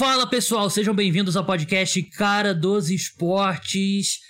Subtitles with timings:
[0.00, 4.20] Fala pessoal, sejam bem-vindos ao podcast Cara dos Esportes.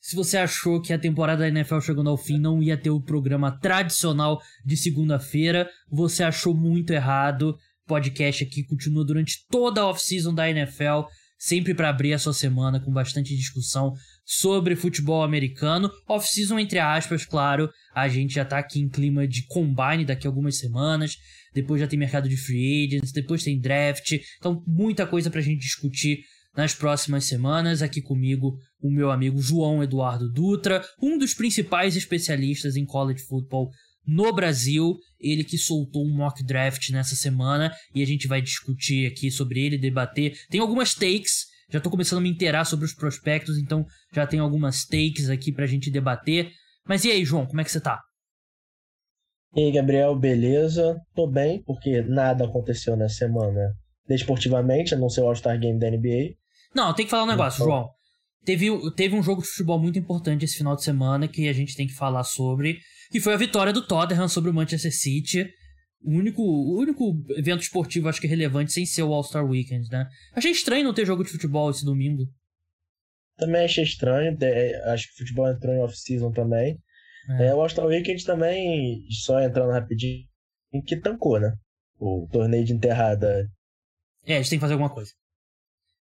[0.00, 3.00] Se você achou que a temporada da NFL chegando ao fim não ia ter o
[3.00, 7.56] programa tradicional de segunda-feira, você achou muito errado.
[7.84, 11.06] O podcast aqui continua durante toda a off-season da NFL,
[11.38, 13.94] sempre para abrir a sua semana com bastante discussão
[14.24, 15.88] sobre futebol americano.
[16.08, 17.70] Off-season, entre aspas, claro.
[17.94, 21.16] A gente já tá aqui em clima de combine daqui a algumas semanas
[21.54, 25.60] depois já tem mercado de free agents, depois tem draft, então muita coisa pra gente
[25.60, 26.20] discutir
[26.56, 27.82] nas próximas semanas.
[27.82, 33.70] Aqui comigo, o meu amigo João Eduardo Dutra, um dos principais especialistas em college football
[34.06, 39.06] no Brasil, ele que soltou um mock draft nessa semana e a gente vai discutir
[39.06, 40.36] aqui sobre ele, debater.
[40.48, 44.40] Tem algumas takes, já tô começando a me inteirar sobre os prospectos, então já tem
[44.40, 46.50] algumas takes aqui pra gente debater.
[46.88, 48.00] Mas e aí, João, como é que você tá?
[49.54, 51.00] E aí, Gabriel, beleza?
[51.14, 53.74] Tô bem, porque nada aconteceu nessa semana
[54.06, 56.34] desportivamente, a não ser o All-Star Game da NBA.
[56.74, 57.66] Não, tem que falar um negócio, então...
[57.66, 57.90] João.
[58.44, 61.76] Teve, teve um jogo de futebol muito importante esse final de semana que a gente
[61.76, 62.78] tem que falar sobre,
[63.10, 65.46] que foi a vitória do Tottenham sobre o Manchester City.
[66.02, 70.08] O único, o único evento esportivo, acho que relevante, sem ser o All-Star Weekend, né?
[70.34, 72.26] Achei estranho não ter jogo de futebol esse domingo.
[73.36, 74.36] Também achei estranho,
[74.86, 76.78] acho que o futebol entrou em off-season também.
[77.38, 77.46] É.
[77.46, 80.24] É, o All-Star Weekend também, só entrando rapidinho,
[80.86, 81.52] que tancou, né?
[81.98, 83.46] O torneio de enterrada.
[84.26, 85.12] É, a gente tem que fazer alguma coisa.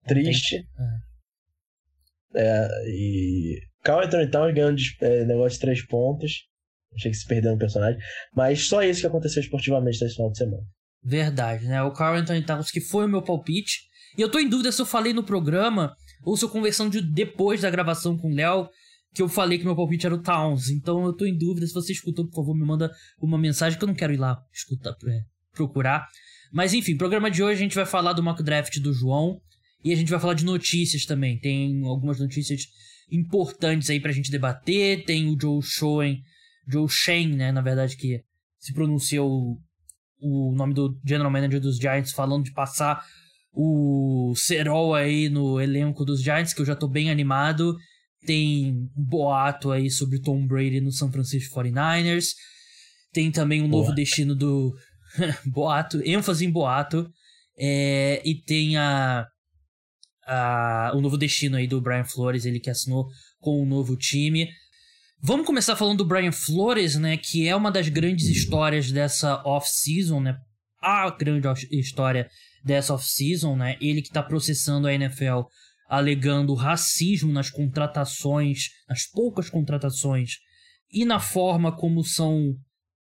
[0.08, 0.68] Triste.
[2.36, 2.42] É.
[2.42, 3.60] é e.
[3.84, 6.48] Carl Anthony Towns ganhando é, negócio de três pontos.
[6.94, 8.00] Achei que se perdeu no personagem.
[8.34, 10.64] Mas só isso que aconteceu esportivamente nesse final de semana.
[11.04, 11.82] Verdade, né?
[11.84, 13.82] O Carl Anthony Towns, que foi o meu palpite.
[14.18, 17.02] E eu tô em dúvida se eu falei no programa ou se eu conversando de
[17.02, 18.70] depois da gravação com o Léo
[19.16, 20.70] que eu falei que meu palpite era o Towns.
[20.70, 21.66] Então eu tô em dúvida.
[21.66, 24.38] Se você escutou, por favor, me manda uma mensagem que eu não quero ir lá
[24.54, 25.22] escutar, é,
[25.54, 26.06] procurar.
[26.52, 29.40] Mas enfim, programa de hoje a gente vai falar do mock draft do João
[29.84, 31.40] e a gente vai falar de notícias também.
[31.40, 32.64] Tem algumas notícias
[33.10, 35.06] importantes aí pra gente debater.
[35.06, 36.22] Tem o Joe Schoen,
[36.68, 38.22] Joe Shane, né, na verdade que
[38.60, 39.58] se pronunciou
[40.20, 43.02] o nome do general manager dos Giants falando de passar
[43.54, 47.78] o Serol aí no elenco dos Giants, que eu já tô bem animado.
[48.26, 52.34] Tem um boato aí sobre Tom Brady no San Francisco 49ers.
[53.14, 54.76] Tem também um novo destino do.
[55.46, 57.10] boato, ênfase em boato.
[57.58, 59.26] É, e tem a,
[60.28, 63.08] a, o novo destino aí do Brian Flores, ele que assinou
[63.40, 64.50] com um novo time.
[65.22, 67.18] Vamos começar falando do Brian Flores, né?
[67.18, 70.38] Que é uma das grandes histórias dessa off-season, né?
[70.82, 72.30] A grande história
[72.64, 73.78] dessa off-season, né?
[73.80, 75.44] Ele que tá processando a NFL
[75.88, 80.38] alegando racismo nas contratações, nas poucas contratações,
[80.92, 82.56] e na forma como são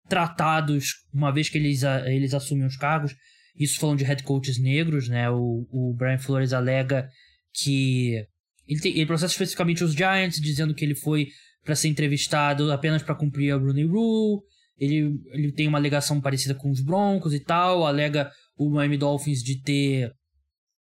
[0.08, 3.14] tratados uma vez que eles, eles assumem os cargos.
[3.56, 5.30] Isso falando de head coaches negros, né?
[5.30, 7.08] O, o Brian Flores alega
[7.52, 8.26] que
[8.66, 11.28] ele, tem, ele processa especificamente os Giants, dizendo que ele foi
[11.64, 14.42] para ser entrevistado apenas para cumprir a Rooney Rule.
[14.76, 17.86] Ele, ele tem uma alegação parecida com os Broncos e tal.
[17.86, 20.12] Alega o Miami Dolphins de ter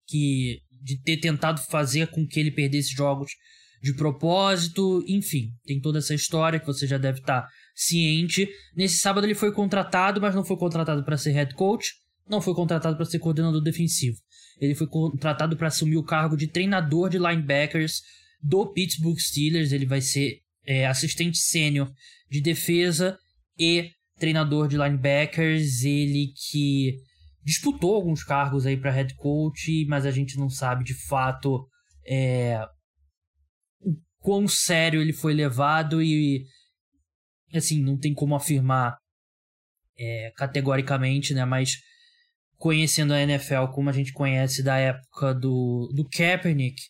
[0.06, 3.32] que de ter tentado fazer com que ele perdesse jogos
[3.82, 8.48] de propósito, enfim, tem toda essa história que você já deve estar tá ciente.
[8.76, 11.92] Nesse sábado ele foi contratado, mas não foi contratado para ser head coach,
[12.28, 14.16] não foi contratado para ser coordenador defensivo.
[14.60, 18.02] Ele foi contratado para assumir o cargo de treinador de linebackers
[18.42, 19.72] do Pittsburgh Steelers.
[19.72, 21.90] Ele vai ser é, assistente sênior
[22.30, 23.18] de defesa
[23.58, 25.82] e treinador de linebackers.
[25.82, 26.96] Ele que
[27.44, 31.68] disputou alguns cargos aí para head coach, mas a gente não sabe de fato
[32.06, 32.64] é,
[33.80, 36.44] o quão sério ele foi levado e
[37.52, 38.96] assim não tem como afirmar
[39.98, 41.44] é, categoricamente, né?
[41.44, 41.76] Mas
[42.56, 46.80] conhecendo a NFL como a gente conhece da época do, do Kaepernick,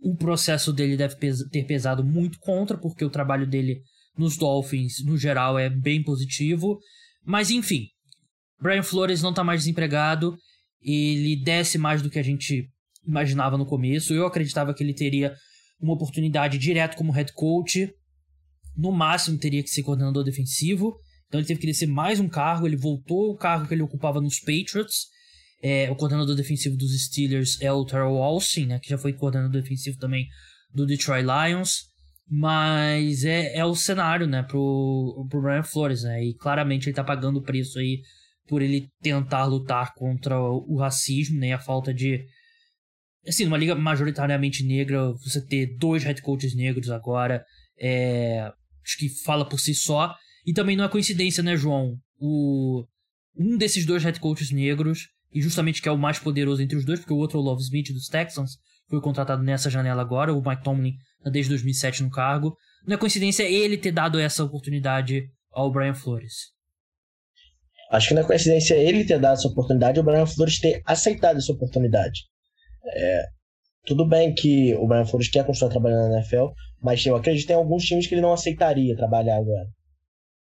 [0.00, 3.80] o processo dele deve ter pesado muito contra, porque o trabalho dele
[4.16, 6.78] nos Dolphins, no geral, é bem positivo.
[7.24, 7.86] Mas enfim,
[8.62, 10.38] Brian Flores não tá mais desempregado,
[10.80, 12.68] ele desce mais do que a gente
[13.06, 14.14] imaginava no começo.
[14.14, 15.34] Eu acreditava que ele teria
[15.80, 17.92] uma oportunidade direto como head coach,
[18.76, 20.96] no máximo teria que ser coordenador defensivo.
[21.26, 24.20] Então ele teve que descer mais um cargo, ele voltou ao cargo que ele ocupava
[24.20, 25.08] nos Patriots.
[25.62, 29.60] É, o coordenador defensivo dos Steelers é o Terrell Austin, né, que já foi coordenador
[29.60, 30.26] defensivo também
[30.72, 31.90] do Detroit Lions.
[32.28, 36.24] Mas é, é o cenário, né, pro, pro Brian Flores, né?
[36.24, 38.00] E claramente ele tá pagando o preço aí
[38.52, 42.22] por ele tentar lutar contra o racismo, né, a falta de
[43.26, 47.42] assim, numa liga majoritariamente negra, você ter dois head coaches negros agora,
[47.80, 48.40] é,
[48.84, 50.14] acho que fala por si só.
[50.44, 51.96] E também não é coincidência, né, João?
[52.20, 52.84] O
[53.34, 56.84] um desses dois head coaches negros e justamente que é o mais poderoso entre os
[56.84, 58.58] dois, porque o outro é o Love Smith dos Texans,
[58.90, 60.92] foi contratado nessa janela agora, o Mike Tomlin
[61.24, 62.54] tá desde 2007 no cargo.
[62.86, 66.52] Não é coincidência ele ter dado essa oportunidade ao Brian Flores.
[67.92, 70.80] Acho que não é coincidência ele ter dado essa oportunidade e o Brian Flores ter
[70.86, 72.22] aceitado essa oportunidade.
[72.86, 73.26] É,
[73.84, 76.46] tudo bem que o Brian Flores quer continuar trabalhando na NFL,
[76.80, 79.68] mas eu acredito em alguns times que ele não aceitaria trabalhar agora.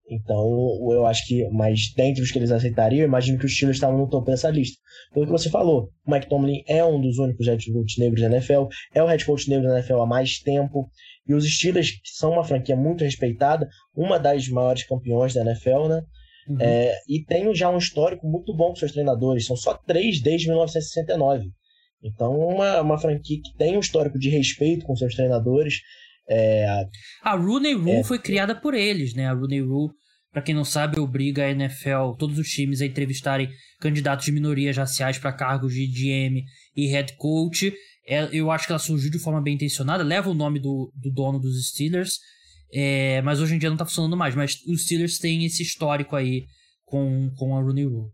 [0.10, 3.78] Então, eu acho que, mas dentre os que eles aceitariam, eu imagino que os Steelers
[3.78, 4.78] estavam no topo dessa lista.
[5.14, 8.28] Pelo que você falou, o Mike Tomlin é um dos únicos head coach negros da
[8.28, 10.90] NFL, é o head coach negro da NFL há mais tempo,
[11.28, 16.02] e os Steelers, são uma franquia muito respeitada, uma das maiores campeões da NFL, né?
[16.48, 16.58] Uhum.
[16.60, 20.48] É, e tem já um histórico muito bom com seus treinadores, são só três desde
[20.48, 21.52] 1969.
[22.04, 25.82] Então, uma, uma franquia que tem um histórico de respeito com seus treinadores,
[26.30, 26.66] é,
[27.24, 29.28] a Rooney Rule é, foi criada por eles, né?
[29.28, 29.94] A Rooney Rule,
[30.32, 33.50] para quem não sabe, obriga a NFL, todos os times a entrevistarem
[33.80, 36.44] candidatos de minorias raciais para cargos de GM
[36.76, 37.74] e head coach.
[38.06, 41.12] É, eu acho que ela surgiu de forma bem intencionada, leva o nome do, do
[41.12, 42.20] dono dos Steelers,
[42.72, 44.36] é, mas hoje em dia não tá funcionando mais.
[44.36, 46.46] Mas os Steelers têm esse histórico aí
[46.86, 48.12] com, com a Rooney Rule.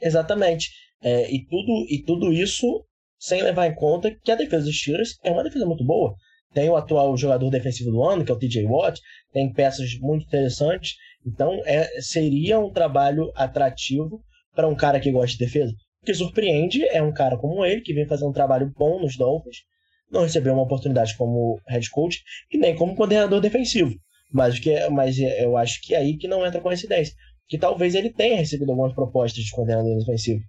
[0.00, 0.70] Exatamente.
[1.02, 2.84] É, e, tudo, e tudo isso
[3.18, 6.14] sem levar em conta que a defesa dos Steelers é uma defesa muito boa.
[6.54, 9.00] Tem o atual jogador defensivo do ano, que é o TJ Watt,
[9.32, 10.94] tem peças muito interessantes.
[11.26, 14.22] Então, é, seria um trabalho atrativo
[14.54, 15.72] para um cara que gosta de defesa.
[16.02, 19.16] O que surpreende é um cara como ele, que vem fazer um trabalho bom nos
[19.16, 19.58] Dolphins,
[20.10, 23.94] não recebeu uma oportunidade como head coach e nem como coordenador defensivo.
[24.32, 27.14] Mas, que, mas eu acho que é aí que não entra coincidência.
[27.48, 30.42] Que talvez ele tenha recebido algumas propostas de coordenador defensivo.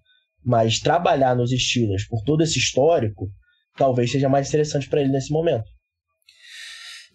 [0.44, 3.30] Mas trabalhar nos Steelers por todo esse histórico
[3.78, 5.66] talvez seja mais interessante para ele nesse momento.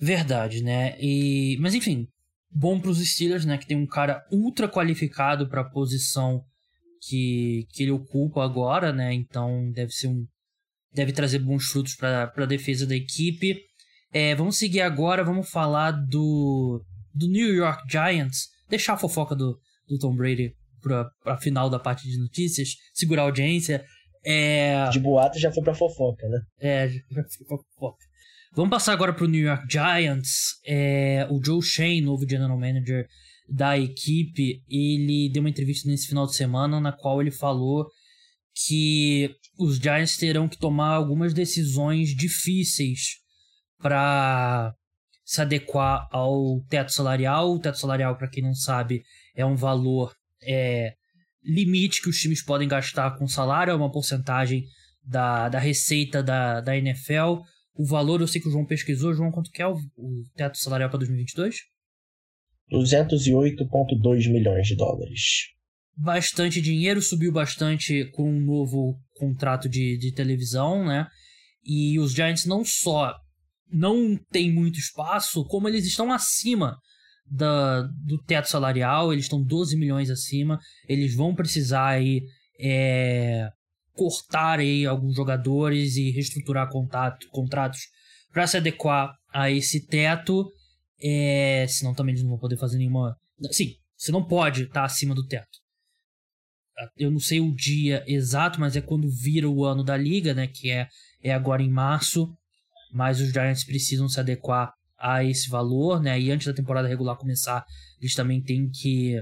[0.01, 0.97] Verdade, né?
[0.99, 2.09] E mas enfim,
[2.51, 6.43] bom para os Steelers, né, que tem um cara ultra qualificado para a posição
[7.07, 9.13] que, que ele ocupa agora, né?
[9.13, 10.27] Então deve ser um
[10.95, 13.59] deve trazer bons frutos para a defesa da equipe.
[14.13, 16.83] É, vamos seguir agora, vamos falar do
[17.15, 19.59] do New York Giants, deixar a fofoca do,
[19.89, 20.53] do Tom Brady
[20.83, 23.85] para a final da parte de notícias, segurar a audiência.
[24.25, 24.89] É...
[24.91, 26.41] De boato já foi para fofoca, né?
[26.61, 28.05] É, já foi pra fofoca.
[28.55, 30.61] Vamos passar agora para o New York Giants.
[30.67, 33.07] É, o Joe Shane, novo general manager
[33.49, 37.87] da equipe, ele deu uma entrevista nesse final de semana na qual ele falou
[38.55, 43.21] que os Giants terão que tomar algumas decisões difíceis
[43.79, 44.75] para
[45.25, 47.53] se adequar ao teto salarial.
[47.53, 49.03] O teto salarial, para quem não sabe,
[49.35, 50.95] é um valor é,
[51.43, 54.65] limite que os times podem gastar com salário, é uma porcentagem
[55.03, 57.43] da, da receita da, da NFL.
[57.75, 59.15] O valor, eu sei que o João pesquisou.
[59.15, 61.57] João, quanto que é o, o teto salarial para 2022?
[62.73, 65.51] 208,2 milhões de dólares.
[65.97, 71.07] Bastante dinheiro, subiu bastante com um novo contrato de, de televisão, né?
[71.65, 73.15] E os Giants não só
[73.71, 76.77] não tem muito espaço, como eles estão acima
[77.27, 80.59] da, do teto salarial, eles estão 12 milhões acima,
[80.89, 82.23] eles vão precisar aí
[82.61, 83.49] é,
[83.93, 87.81] cortar aí alguns jogadores e reestruturar contato, contratos
[88.33, 90.47] para se adequar a esse teto.
[91.03, 93.17] É, senão também eles não vão poder fazer nenhuma.
[93.51, 95.64] Sim, você não pode estar tá acima do teto.
[96.97, 100.47] Eu não sei o dia exato, mas é quando vira o ano da liga, né?
[100.47, 100.89] Que é,
[101.23, 102.33] é agora em março.
[102.93, 106.19] Mas os Giants precisam se adequar a esse valor, né?
[106.21, 107.65] E antes da temporada regular começar,
[108.01, 109.15] eles também têm que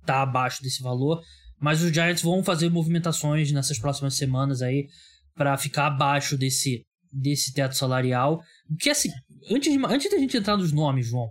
[0.00, 1.22] estar tá abaixo desse valor.
[1.60, 4.88] Mas os Giants vão fazer movimentações nessas próximas semanas aí
[5.34, 8.42] para ficar abaixo desse, desse teto salarial.
[8.80, 9.10] Que assim,
[9.50, 11.30] antes, de, antes da gente entrar nos nomes, João,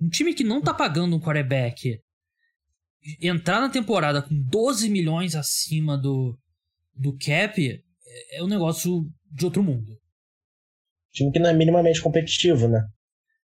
[0.00, 2.00] um time que não tá pagando um quarterback
[3.20, 6.38] entrar na temporada com 12 milhões acima do,
[6.94, 9.98] do cap é, é um negócio de outro mundo.
[11.12, 12.82] Time que não é minimamente competitivo, né?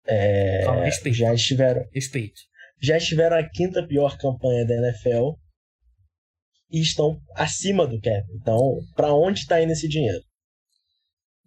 [0.06, 1.18] É, Calma, respeito.
[1.18, 1.86] Já estiveram.
[1.94, 2.42] Respeito.
[2.82, 5.38] Já estiveram a quinta pior campanha da NFL
[6.70, 8.26] e estão acima do cap.
[8.36, 8.60] Então,
[8.96, 10.22] para onde está indo esse dinheiro?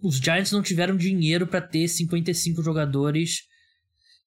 [0.02, 3.42] Os Giants não tiveram dinheiro para ter 55 jogadores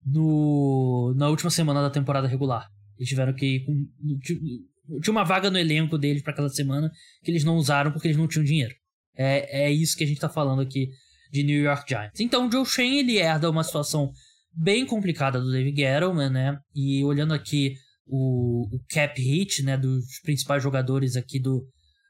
[0.04, 2.68] no, na última semana da temporada regular.
[2.98, 5.00] Eles tiveram que ir com.
[5.00, 6.90] Tinha uma vaga no elenco deles para aquela semana
[7.22, 8.74] que eles não usaram porque eles não tinham dinheiro.
[9.16, 10.88] É, é isso que a gente tá falando aqui
[11.30, 12.20] de New York Giants.
[12.20, 14.12] Então o Joe Shane ele herda uma situação
[14.52, 16.58] bem complicada do David Gettleman, né?
[16.74, 17.74] E olhando aqui
[18.06, 21.66] o, o cap hit né, dos principais jogadores aqui do,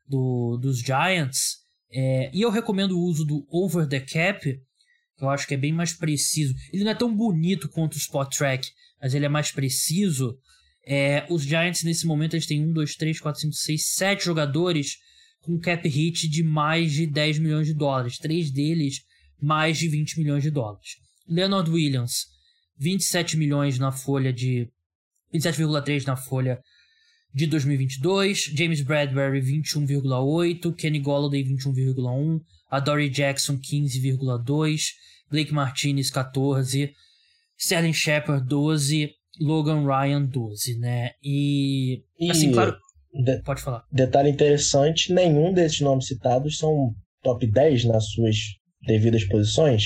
[0.07, 1.59] do dos Giants.
[1.91, 5.59] É, e eu recomendo o uso do over the cap, que eu acho que é
[5.59, 6.55] bem mais preciso.
[6.73, 8.69] Ele não é tão bonito quanto o spot track,
[9.01, 10.39] mas ele é mais preciso.
[10.91, 14.97] É, os Giants, nesse momento, eles têm 1, 2, 3, 4, 5, 6, 7 jogadores
[15.43, 18.17] com cap hit de mais de 10 milhões de dólares.
[18.17, 19.03] Três deles,
[19.39, 20.97] mais de 20 milhões de dólares.
[21.29, 22.29] Leonard Williams,
[22.79, 24.67] 27 milhões na folha de...
[25.35, 26.59] 27,3 na folha
[27.35, 28.45] de 2022.
[28.55, 30.75] James Bradbury, 21,8.
[30.75, 32.41] Kenny Golladay, 21,1.
[32.71, 34.95] Adoree Jackson, 15,2.
[35.31, 36.95] Blake Martinez, 14.
[37.59, 39.18] Sterling Shepard, 12.
[39.41, 41.11] Logan Ryan, 12, né?
[41.23, 42.03] E.
[42.31, 42.77] Assim, claro.
[43.13, 43.43] De...
[43.43, 43.85] Pode falar.
[43.93, 48.37] Detalhe interessante: nenhum desses nomes citados são top 10 nas suas
[48.87, 49.85] devidas posições.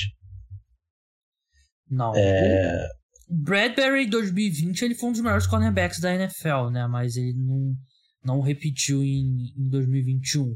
[1.89, 2.13] Não.
[2.17, 2.89] É...
[3.29, 6.87] Bradbury 2020 ele foi um dos melhores cornerbacks da NFL, né?
[6.87, 7.75] Mas ele não,
[8.25, 10.55] não repetiu em, em 2021.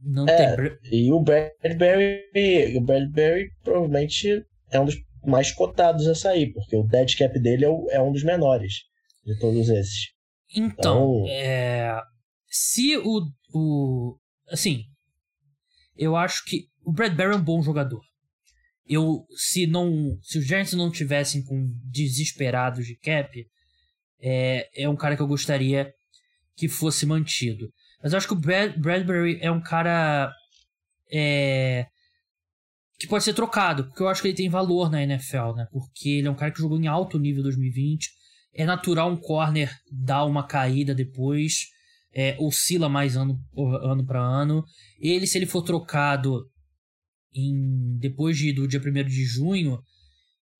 [0.00, 0.78] Não é, tem...
[0.92, 4.96] E o Bradbury, o Bradbury provavelmente é um dos
[5.28, 8.84] mais cotados a sair, porque o dead cap dele é, o, é um dos menores
[9.24, 10.12] de todos esses.
[10.54, 12.00] Então, então é,
[12.48, 13.20] se o,
[13.52, 14.18] o.
[14.50, 14.84] Assim,
[15.96, 18.00] eu acho que o Bradbury é um bom jogador.
[18.86, 23.46] Eu, se não, se os Giants não tivessem com desesperados de cap,
[24.20, 25.92] é, é um cara que eu gostaria
[26.56, 27.70] que fosse mantido.
[28.02, 30.32] Mas eu acho que o Brad, Bradbury é um cara
[31.12, 31.86] é,
[32.98, 35.68] que pode ser trocado, porque eu acho que ele tem valor na NFL, né?
[35.70, 38.10] Porque ele é um cara que jogou em alto nível 2020.
[38.52, 41.68] É natural um corner dar uma caída depois,
[42.12, 44.64] é, oscila mais ano, ano para ano.
[44.98, 46.44] Ele, se ele for trocado
[47.32, 49.78] em depois de, do dia 1 de junho,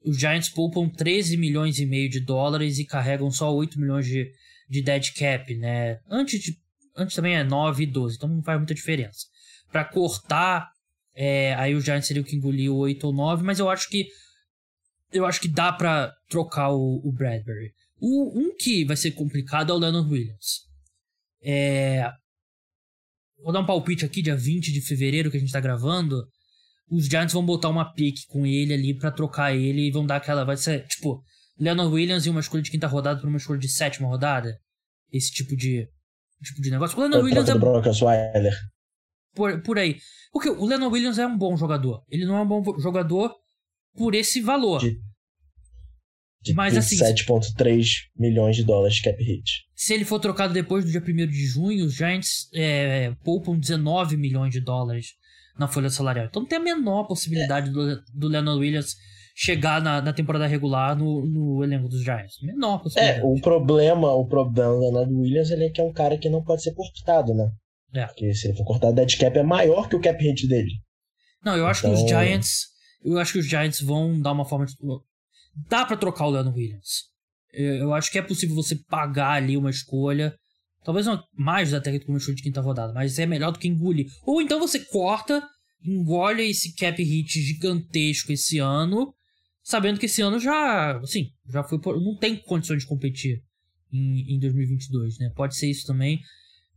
[0.05, 4.31] os Giants poupam 13 milhões e meio de dólares e carregam só 8 milhões de,
[4.69, 5.99] de dead cap, né?
[6.09, 6.57] Antes, de,
[6.97, 9.27] antes também é 9 e 12, então não faz muita diferença.
[9.73, 10.71] Para cortar,
[11.19, 14.07] é, aí o Giants seria o que engoliu 8 ou 9, mas eu acho que
[15.11, 17.73] eu acho que dá para trocar o, o Bradbury.
[17.99, 20.67] O, um que vai ser complicado é o Leonard Williams.
[21.43, 22.09] É,
[23.43, 26.23] vou dar um palpite aqui, dia 20 de fevereiro que a gente tá gravando
[26.91, 30.17] os Giants vão botar uma pick com ele ali para trocar ele e vão dar
[30.17, 30.45] aquela.
[30.45, 31.23] Vai ser tipo,
[31.59, 34.59] Leonard Williams e uma escolha de quinta rodada para uma escolha de sétima rodada.
[35.13, 35.87] Esse tipo de,
[36.43, 36.97] tipo de negócio.
[36.97, 38.51] O Leonard Williams é.
[39.39, 39.97] Por, por aí.
[40.33, 42.03] Porque o Leonard Williams é um bom jogador.
[42.11, 43.33] Ele não é um bom jogador
[43.97, 44.81] por esse valor.
[44.81, 44.99] De,
[46.43, 46.97] de Mas assim.
[46.97, 49.65] 7,3 milhões de dólares de cap hit.
[49.77, 54.17] Se ele for trocado depois do dia 1 de junho, os Giants é, poupam 19
[54.17, 55.15] milhões de dólares
[55.57, 56.27] na folha salarial.
[56.27, 57.73] Então não tem a menor possibilidade é.
[57.73, 58.97] do, do Leonard Williams
[59.37, 62.43] chegar na, na temporada regular no, no elenco dos Giants.
[62.43, 63.21] Menor possibilidade.
[63.21, 66.29] É, o problema, o problema do Leonard Williams ele é que é um cara que
[66.29, 67.49] não pode ser cortado, né?
[67.95, 68.07] É.
[68.07, 70.71] Porque se ele for cortado, o dead cap é maior que o cap hit dele.
[71.45, 71.91] Não, eu acho então...
[71.91, 72.67] que os então- Giants.
[73.05, 74.75] Eu acho que os Giants vão dar uma forma de.
[75.69, 77.05] Dá para trocar o Leonard Williams.
[77.53, 80.35] Eu acho que é possível você pagar ali uma escolha
[80.89, 84.07] Talvez não mais até que chute de quinta rodada, mas é melhor do que engolir.
[84.25, 85.47] Ou então você corta,
[85.85, 89.13] engole esse cap hit gigantesco esse ano,
[89.63, 93.43] sabendo que esse ano já, assim, já foi não tem condições de competir
[93.93, 95.31] em, em 2022, né?
[95.37, 96.21] Pode ser isso também.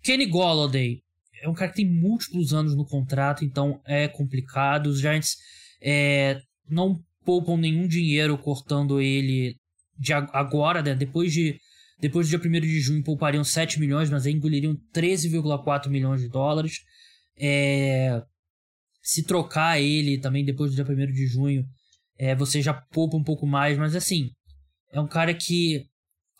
[0.03, 1.01] Kenny Golladay
[1.41, 4.87] é um cara que tem múltiplos anos no contrato, então é complicado.
[4.87, 5.37] Os Giants
[5.81, 6.39] é,
[6.69, 9.55] não poupam nenhum dinheiro cortando ele
[9.97, 10.95] de agora, né?
[10.95, 11.59] Depois de
[11.99, 16.29] depois do dia 1 de junho poupariam 7 milhões, mas aí engoliriam 13,4 milhões de
[16.29, 16.79] dólares.
[17.39, 18.23] É...
[19.03, 21.63] Se trocar ele também depois do dia 1 de junho,
[22.17, 24.31] é, você já poupa um pouco mais, mas assim,
[24.91, 25.85] é um cara que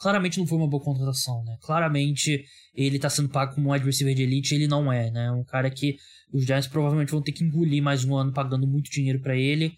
[0.01, 1.55] claramente não foi uma boa contratação, né?
[1.62, 2.43] Claramente
[2.74, 5.31] ele tá sendo pago como um wide receiver de elite, ele não é, né?
[5.31, 5.96] Um cara que
[6.34, 9.74] os Giants provavelmente vão ter que engolir mais um ano pagando muito dinheiro para ele.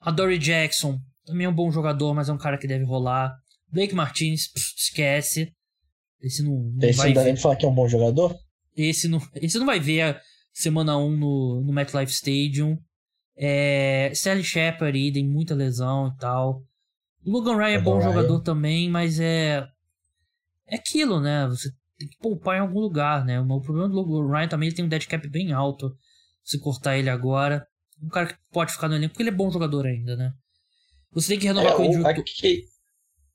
[0.00, 3.36] A Dory Jackson também é um bom jogador, mas é um cara que deve rolar.
[3.70, 5.52] Blake Martinez, pff, esquece.
[6.22, 7.32] Esse não, não esse vai não dá ver.
[7.32, 8.34] nem falar que é um bom jogador?
[8.74, 10.20] Esse não, esse não vai ver a
[10.52, 12.78] semana 1 no, no MetLife Stadium.
[13.36, 16.62] É, Sally Shepard, idem, muita lesão e tal.
[17.24, 18.12] Logan Ryan é bom Ryan.
[18.12, 19.66] jogador também, mas é.
[20.66, 21.46] É aquilo, né?
[21.48, 23.40] Você tem que poupar em algum lugar, né?
[23.40, 25.94] O problema do Logan Ryan também ele tem um dead cap bem alto.
[26.44, 27.66] Se cortar ele agora.
[28.02, 30.32] Um cara que pode ficar no elenco, porque ele é bom jogador ainda, né?
[31.12, 32.06] Você tem que renovar é, com o Andrew...
[32.06, 32.64] Aqui,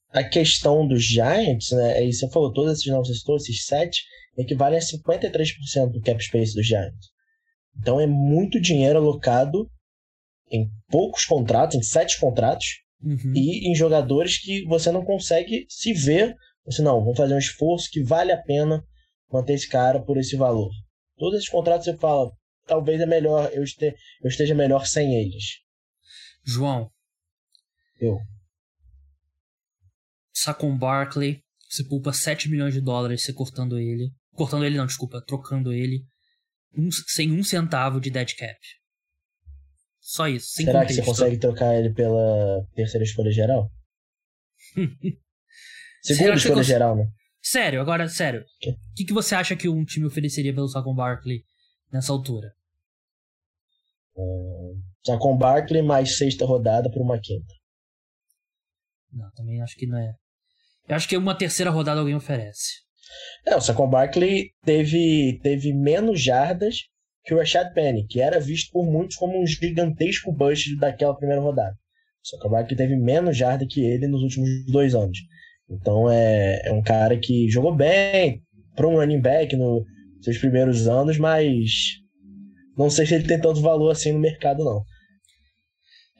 [0.09, 4.03] a questão dos Giants, né, é isso você falou, todos esses você citou, esses sete,
[4.37, 7.11] equivalem a 53% do cap space dos Giants.
[7.77, 9.69] Então é muito dinheiro alocado
[10.51, 12.65] em poucos contratos, em sete contratos,
[13.01, 13.33] uhum.
[13.35, 16.35] e em jogadores que você não consegue se ver,
[16.65, 18.83] você não, vamos fazer um esforço que vale a pena
[19.31, 20.71] manter esse cara por esse valor.
[21.17, 22.31] Todos esses contratos você fala,
[22.65, 25.61] talvez é melhor eu, este, eu esteja melhor sem eles.
[26.45, 26.89] João.
[27.99, 28.17] Eu
[30.37, 34.11] Saquon Barkley, você poupa 7 milhões de dólares você cortando ele.
[34.33, 36.05] Cortando ele não, desculpa, trocando ele.
[36.77, 38.59] Um, sem um centavo de dead cap.
[40.07, 41.01] Só isso, sem Será contexto.
[41.01, 43.69] que você consegue trocar ele pela terceira escolha geral?
[46.01, 46.65] Segunda escolha cons...
[46.65, 47.11] geral, né?
[47.41, 48.39] Sério, agora, sério.
[48.41, 51.43] O que, que você acha que um time ofereceria pelo Saquon Barkley
[51.91, 52.53] nessa altura?
[54.15, 57.53] Um, Saquon Barkley mais sexta rodada por uma quinta.
[59.11, 60.15] Não, também acho que não é.
[60.87, 62.75] Eu acho que uma terceira rodada alguém oferece.
[63.45, 66.87] É, o Saquon Barkley teve, teve menos jardas
[67.27, 71.41] que o Rashad Penny, que era visto por muitos como um gigantesco bust daquela primeira
[71.41, 71.75] rodada.
[72.23, 75.19] O Saquon Barkley teve menos jarda que ele nos últimos dois anos.
[75.69, 78.41] Então é, é um cara que jogou bem
[78.73, 79.83] para um running back nos
[80.21, 81.69] seus primeiros anos, mas
[82.77, 84.81] não sei se ele tem tanto valor assim no mercado, não.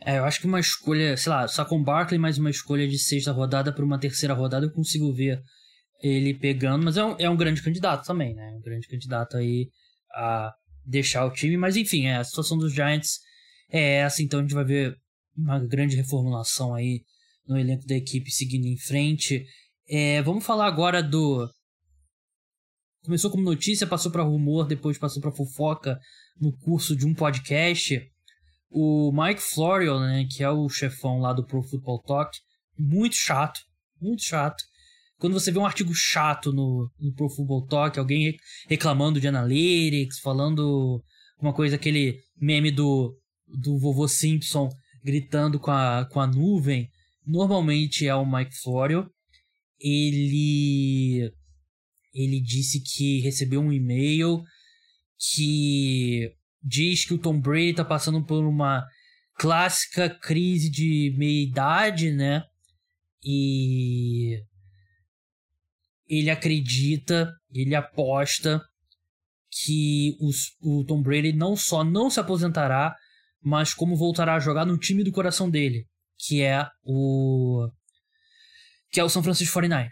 [0.05, 2.99] É, eu acho que uma escolha, sei lá, só com Barkley mais uma escolha de
[2.99, 5.41] sexta rodada para uma terceira rodada, eu consigo ver
[6.03, 8.51] ele pegando, mas é um, é um grande candidato também, né?
[8.57, 9.69] Um grande candidato aí
[10.13, 10.51] a
[10.87, 13.19] deixar o time, mas enfim, é, a situação dos Giants
[13.69, 14.95] é essa, então a gente vai ver
[15.35, 17.03] uma grande reformulação aí
[17.45, 19.45] no elenco da equipe seguindo em frente.
[19.87, 21.49] É, vamos falar agora do.
[23.03, 25.99] Começou como notícia, passou para rumor, depois passou para fofoca
[26.39, 28.01] no curso de um podcast.
[28.69, 32.37] O Mike Florio, né, que é o chefão lá do Pro Football Talk,
[32.77, 33.59] muito chato,
[34.01, 34.61] muito chato.
[35.17, 40.19] Quando você vê um artigo chato no, no Pro Football Talk, alguém reclamando de analytics,
[40.19, 41.03] falando
[41.41, 44.69] uma coisa, aquele meme do, do vovô Simpson
[45.03, 46.89] gritando com a, com a nuvem,
[47.25, 49.09] normalmente é o Mike Florio.
[49.79, 51.31] Ele
[52.13, 54.41] ele disse que recebeu um e-mail
[55.19, 56.31] que
[56.63, 58.83] diz que o Tom Brady está passando por uma
[59.35, 62.43] clássica crise de meia-idade, né?
[63.23, 64.39] E
[66.07, 68.61] ele acredita, ele aposta
[69.49, 72.95] que os, o Tom Brady não só não se aposentará,
[73.41, 75.85] mas como voltará a jogar no time do coração dele,
[76.17, 77.69] que é o
[78.91, 79.89] que é o São Francisco 49ers.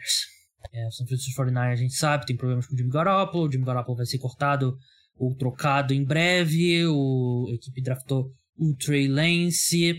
[0.73, 3.51] É, o São Francisco 49ers a gente sabe, tem problemas com o Jimmy Garoppolo, o
[3.51, 4.75] Jimmy Garoppolo vai ser cortado
[5.17, 9.95] ou trocado em breve, o, a equipe draftou o Trey Lance,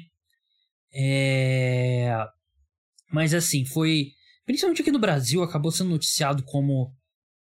[0.92, 2.10] é...
[3.10, 4.08] mas assim, foi,
[4.46, 6.94] principalmente aqui no Brasil, acabou sendo noticiado como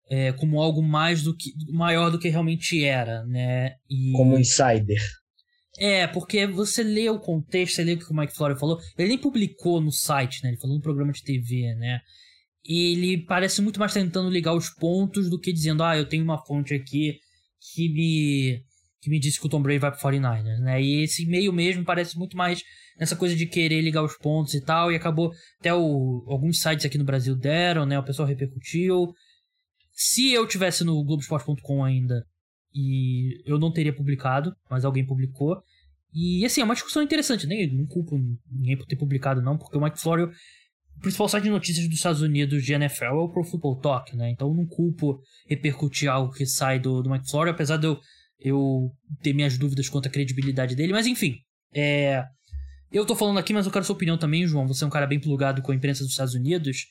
[0.09, 3.75] é, como algo mais do que maior do que realmente era, né?
[3.89, 4.11] E...
[4.13, 5.01] Como insider.
[5.77, 8.79] É, porque você lê o contexto, você lê o que o Mike Florio falou.
[8.97, 10.49] Ele nem publicou no site, né?
[10.49, 12.01] Ele falou no programa de TV, né?
[12.65, 16.43] Ele parece muito mais tentando ligar os pontos do que dizendo, ah, eu tenho uma
[16.43, 17.19] fonte aqui
[17.73, 18.63] que me
[18.99, 20.81] que me disse que o Tom Brady vai pro 49ers, né?
[20.81, 22.63] E esse meio mesmo parece muito mais
[22.99, 26.85] nessa coisa de querer ligar os pontos e tal, e acabou até o, alguns sites
[26.85, 27.97] aqui no Brasil deram, né?
[27.97, 29.13] O pessoal repercutiu.
[29.91, 32.23] Se eu tivesse no Globoesporte.com ainda,
[32.73, 35.57] e eu não teria publicado, mas alguém publicou.
[36.13, 38.17] E assim, é uma discussão interessante, nem não culpo
[38.51, 40.31] ninguém por ter publicado, não, porque o Mike Florio,
[40.95, 44.15] o principal site de notícias dos Estados Unidos de NFL é o Pro Football Talk,
[44.15, 44.29] né?
[44.29, 47.99] Então eu não culpo repercutir algo que sai do, do Mike Florio, apesar de eu,
[48.39, 51.35] eu ter minhas dúvidas quanto à credibilidade dele, mas enfim.
[51.73, 52.23] É,
[52.91, 54.67] eu tô falando aqui, mas eu quero sua opinião também, João.
[54.67, 56.87] Você é um cara bem plugado com a imprensa dos Estados Unidos.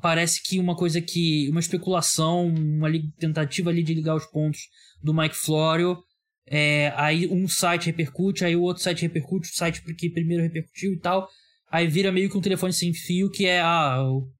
[0.00, 1.48] Parece que uma coisa que.
[1.50, 4.68] Uma especulação, uma tentativa ali de ligar os pontos
[5.02, 6.02] do Mike Florio.
[6.46, 10.92] É, aí um site repercute, aí o outro site repercute, o site que primeiro repercutiu
[10.92, 11.28] e tal.
[11.70, 14.30] Aí vira meio que um telefone sem fio que é ah, o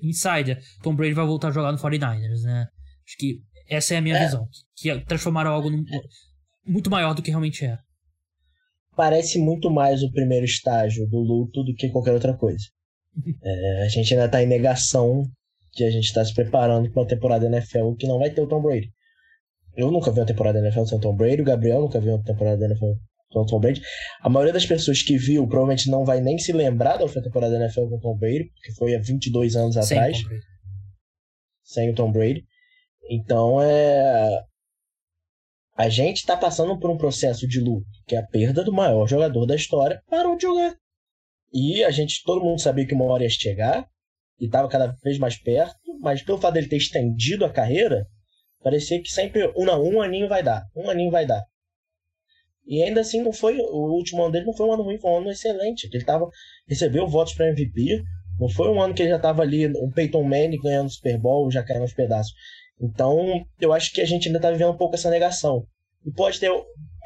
[0.00, 0.60] Insider.
[0.82, 2.66] Tom Brady vai voltar a jogar no 49ers, né?
[3.06, 4.24] Acho que essa é a minha é.
[4.24, 4.48] visão.
[4.76, 5.84] Que transformaram algo num,
[6.66, 7.78] muito maior do que realmente é.
[8.96, 12.64] Parece muito mais o primeiro estágio do luto do que qualquer outra coisa.
[13.42, 15.22] é, a gente ainda tá em negação
[15.72, 18.46] que a gente está se preparando para uma temporada NFL que não vai ter o
[18.46, 18.90] Tom Brady.
[19.74, 22.14] Eu nunca vi uma temporada da NFL sem o Tom Brady, o Gabriel nunca viu
[22.14, 22.92] uma temporada da NFL
[23.32, 23.80] sem o Tom Brady.
[24.20, 27.58] A maioria das pessoas que viu provavelmente não vai nem se lembrar da última temporada
[27.58, 30.18] da NFL com o Tom Brady, porque foi há 22 anos sem atrás.
[30.18, 30.28] O
[31.64, 32.44] sem o Tom Brady.
[33.10, 34.42] Então é.
[35.74, 39.06] A gente está passando por um processo de luto, que é a perda do maior
[39.06, 40.76] jogador da história parou de jogar.
[41.52, 43.86] E a gente, todo mundo sabia que uma hora ia chegar,
[44.38, 48.06] e estava cada vez mais perto, mas pelo fato dele ter estendido a carreira,
[48.62, 51.42] Parecia que sempre um, não, um aninho vai dar, um aninho vai dar.
[52.64, 55.10] E ainda assim não foi, o último ano dele não foi um ano ruim, foi
[55.10, 55.88] um ano excelente.
[55.92, 56.30] Ele tava,
[56.68, 58.02] recebeu votos para MVP,
[58.38, 61.50] não foi um ano que ele já estava ali, um Peyton Manning ganhando Super Bowl,
[61.50, 62.32] já caindo aos pedaços.
[62.82, 65.64] Então, eu acho que a gente ainda está vivendo um pouco essa negação.
[66.04, 66.50] E pode ter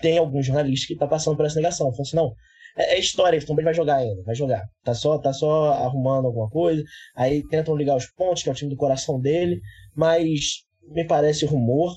[0.01, 1.91] tem alguns jornalistas que estão tá passando por essa negação.
[1.91, 2.35] Falando assim, não,
[2.77, 4.62] É, é história, o Tom Brady vai jogar ainda, vai jogar.
[4.85, 6.83] Tá só, tá só arrumando alguma coisa.
[7.15, 9.61] Aí tentam ligar os pontos, que é o time do coração dele.
[9.95, 11.97] Mas me parece rumor.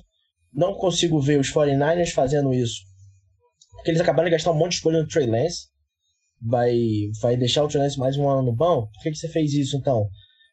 [0.54, 2.82] Não consigo ver os 49ers fazendo isso.
[3.74, 5.68] Porque eles acabaram de gastar um monte de escolha no Trey Lance.
[6.42, 6.78] Vai,
[7.22, 8.90] vai deixar o Trey Lance mais um ano no banco?
[8.94, 10.08] Por que, que você fez isso então?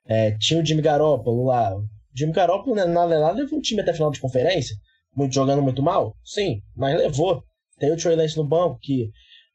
[0.09, 1.73] É, tinha o Jimmy Garoppolo lá.
[2.17, 4.75] O Jimmy Garoppolo, né, nada, nada, levou um time até a final de conferência.
[5.15, 6.17] Muito, jogando muito mal?
[6.25, 7.45] Sim, mas levou.
[7.79, 9.11] Tem o Trey Lance no banco, que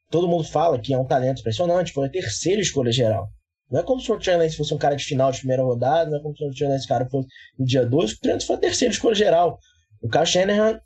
[0.08, 1.92] todo mundo fala que é um talento impressionante.
[1.92, 3.26] Foi a terceira escolha geral.
[3.68, 6.08] Não é como se o Trey Lance fosse um cara de final de primeira rodada,
[6.08, 7.26] não é como se o Trey Lance cara fosse
[7.58, 8.14] no dia 12.
[8.14, 9.58] O Trey Lance foi a terceira escolha geral.
[10.00, 10.80] O Kyle Shanahan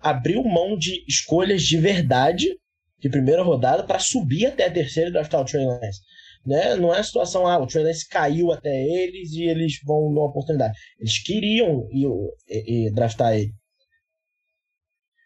[0.00, 2.48] abriu mão de escolhas de verdade
[2.98, 6.00] de primeira rodada para subir até a terceira e draftar o Trey Lance.
[6.44, 6.74] Né?
[6.74, 10.76] Não é a situação, ah, o Trey caiu até eles e eles vão numa oportunidade.
[10.98, 12.08] Eles queriam ir,
[12.48, 13.52] ir, ir draftar ele.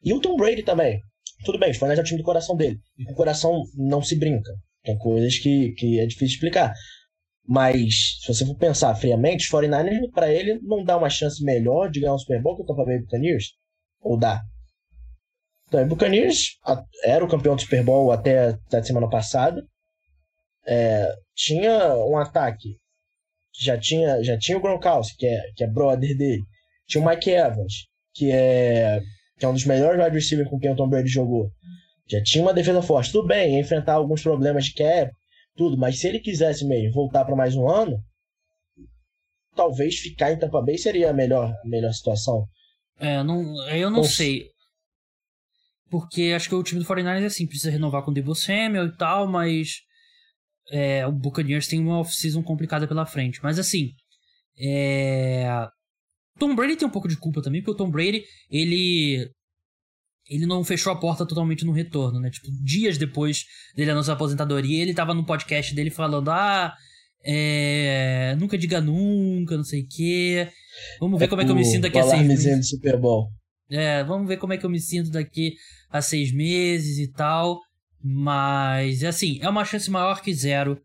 [0.05, 1.00] E o Tom Brady também.
[1.44, 2.79] Tudo bem, os Fortnite é o time do coração dele.
[2.98, 4.52] E com o coração não se brinca.
[4.83, 6.72] Tem coisas que, que é difícil explicar.
[7.46, 11.90] Mas, se você for pensar friamente, os 49ers, para ele, não dá uma chance melhor
[11.90, 13.52] de ganhar um Super Bowl que o Tampa Bay Buccaneers?
[14.00, 14.42] Ou dá?
[15.68, 16.59] Então, o Buccaneers
[17.05, 19.64] era o campeão do Super Bowl até a semana passada.
[20.66, 22.76] É, tinha um ataque.
[23.59, 26.42] Já tinha, já tinha o Gronkowski, que é, que é brother dele.
[26.87, 29.00] Tinha o Mike Evans, que é,
[29.38, 31.50] que é um dos melhores wide receivers com quem o Tom Brady jogou.
[32.09, 33.12] Já tinha uma defesa forte.
[33.12, 35.11] Tudo bem, ia enfrentar alguns problemas de cap,
[35.57, 37.98] tudo, mas se ele quisesse mesmo voltar para mais um ano,
[39.55, 42.46] talvez ficar em Tampa Bay seria a melhor, a melhor situação.
[42.98, 44.50] É, não, eu não sei.
[45.90, 48.87] Porque acho que o time do 49ers é assim, precisa renovar com o Debo Samuel
[48.87, 49.83] e tal, mas
[50.70, 53.40] é, o Buccaneers tem uma off-season complicada pela frente.
[53.42, 53.92] Mas assim,
[54.59, 55.46] é...
[56.38, 59.31] Tom Brady tem um pouco de culpa também, porque o Tom Brady, ele
[60.29, 62.31] ele não fechou a porta totalmente no retorno, né?
[62.31, 63.44] Tipo, dias depois
[63.76, 66.74] dele anunciar a aposentadoria, ele tava no podcast dele falando: ah,
[67.24, 68.35] é...
[68.38, 70.48] nunca diga nunca, não sei o quê.
[71.00, 72.68] Vamos ver é como é que eu me sinto daqui a seis meses.
[72.68, 73.31] Super Bowl.
[73.68, 75.55] É, vamos ver como é que eu me sinto daqui
[75.90, 77.59] a seis meses e tal.
[78.03, 80.81] Mas, assim, é uma chance maior que zero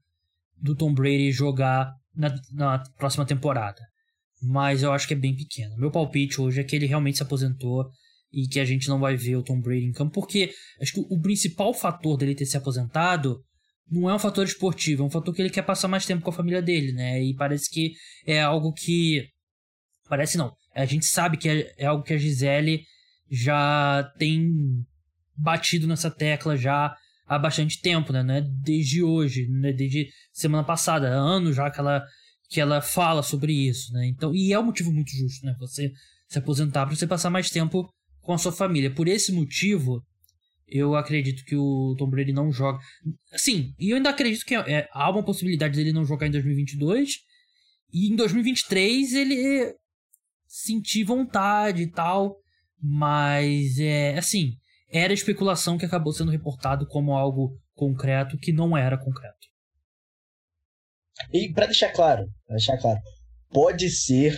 [0.58, 3.82] do Tom Brady jogar na, na próxima temporada.
[4.42, 5.76] Mas eu acho que é bem pequeno.
[5.78, 7.90] Meu palpite hoje é que ele realmente se aposentou
[8.32, 11.06] e que a gente não vai ver o Tom Brady em campo, porque acho que
[11.10, 13.44] o principal fator dele ter se aposentado
[13.90, 16.30] não é um fator esportivo, é um fator que ele quer passar mais tempo com
[16.30, 17.22] a família dele, né?
[17.22, 17.94] E parece que
[18.26, 19.28] é algo que.
[20.08, 20.54] Parece não.
[20.74, 22.84] A gente sabe que é, é algo que a Gisele
[23.30, 24.50] já tem
[25.36, 26.96] batido nessa tecla já
[27.32, 28.22] há bastante tempo, né?
[28.22, 29.72] Não é desde hoje, né?
[29.72, 32.04] desde semana passada, há anos já que ela,
[32.50, 34.06] que ela fala sobre isso, né?
[34.08, 35.56] Então, e é um motivo muito justo, né?
[35.58, 35.94] Você
[36.28, 37.90] se aposentar para você passar mais tempo
[38.20, 38.94] com a sua família.
[38.94, 40.06] Por esse motivo,
[40.68, 42.80] eu acredito que o Tom Brady não joga.
[43.38, 47.16] Sim, e eu ainda acredito que é, há uma possibilidade dele não jogar em 2022.
[47.94, 49.74] E em 2023 ele
[50.48, 52.36] sentir vontade e tal.
[52.84, 54.58] Mas é assim,
[54.92, 59.48] era especulação que acabou sendo reportado como algo concreto que não era concreto.
[61.32, 63.00] E para deixar claro, pra deixar claro,
[63.50, 64.38] pode ser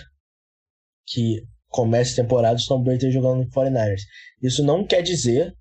[1.06, 4.02] que comece a temporada o Tom Brady jogando no 49ers.
[4.42, 5.54] Isso não quer dizer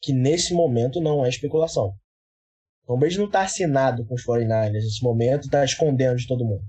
[0.00, 1.92] que nesse momento não é especulação.
[2.86, 6.62] Tom Brady não está assinado com os 49ers nesse momento, está escondendo de todo mundo.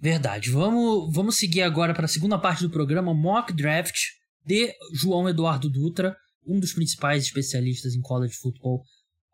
[0.00, 0.50] Verdade.
[0.50, 3.96] Vamos, vamos seguir agora para a segunda parte do programa, Mock Draft
[4.44, 8.82] de João Eduardo Dutra, um dos principais especialistas em college football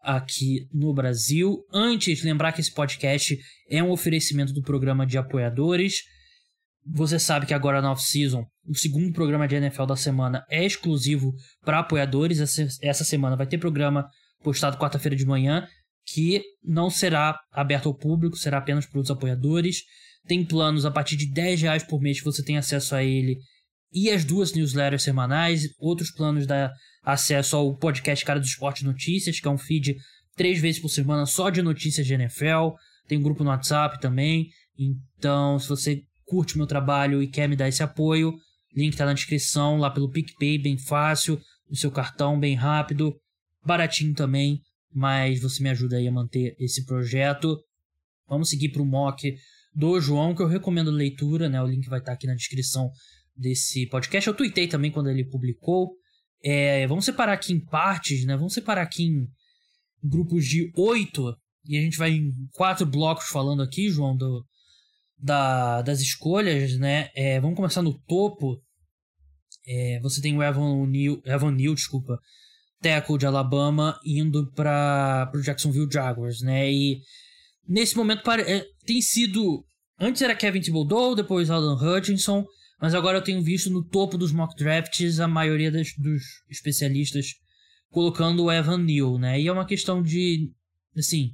[0.02, 1.64] aqui no Brasil.
[1.72, 6.02] Antes, lembrar que esse podcast é um oferecimento do programa de apoiadores.
[6.86, 11.34] Você sabe que agora na off-season, o segundo programa de NFL da semana é exclusivo
[11.62, 12.38] para apoiadores.
[12.80, 14.08] Essa semana vai ter programa
[14.42, 15.66] postado quarta-feira de manhã,
[16.06, 19.82] que não será aberto ao público, será apenas para os apoiadores.
[20.26, 23.38] Tem planos a partir de 10 reais por mês que você tem acesso a ele
[23.92, 25.62] e as duas newsletters semanais.
[25.78, 26.72] Outros planos dá
[27.02, 29.96] acesso ao podcast Cara do Esporte Notícias, que é um feed
[30.36, 32.74] três vezes por semana só de notícias de NFL.
[33.06, 34.48] Tem um grupo no WhatsApp também.
[34.78, 38.34] Então, se você curte meu trabalho e quer me dar esse apoio,
[38.74, 43.18] link está na descrição, lá pelo PicPay, bem fácil, o seu cartão bem rápido,
[43.64, 44.60] baratinho também,
[44.92, 47.58] mas você me ajuda aí a manter esse projeto.
[48.28, 49.34] Vamos seguir para o mock
[49.74, 51.62] do João, que eu recomendo leitura, né?
[51.62, 52.90] O link vai estar tá aqui na descrição
[53.38, 54.28] desse podcast.
[54.28, 55.92] Eu tuitei também quando ele publicou.
[56.42, 58.36] É, vamos separar aqui em partes, né?
[58.36, 59.26] Vamos separar aqui em
[60.02, 61.34] grupos de oito.
[61.64, 64.44] E a gente vai em quatro blocos falando aqui, João, do,
[65.18, 67.10] da, das escolhas, né?
[67.14, 68.60] É, vamos começar no topo.
[69.66, 72.18] É, você tem o Evan Neal, Evan Neal, desculpa,
[72.80, 76.72] tackle de Alabama indo para o Jacksonville Jaguars, né?
[76.72, 77.00] E
[77.66, 79.64] nesse momento é, tem sido.
[80.00, 82.46] Antes era Kevin Thibodeau, depois Alan Hutchinson,
[82.80, 87.34] mas agora eu tenho visto no topo dos mock drafts a maioria das, dos especialistas
[87.90, 89.40] colocando o Evan Neal, né?
[89.40, 90.50] E é uma questão de.
[90.96, 91.32] Assim,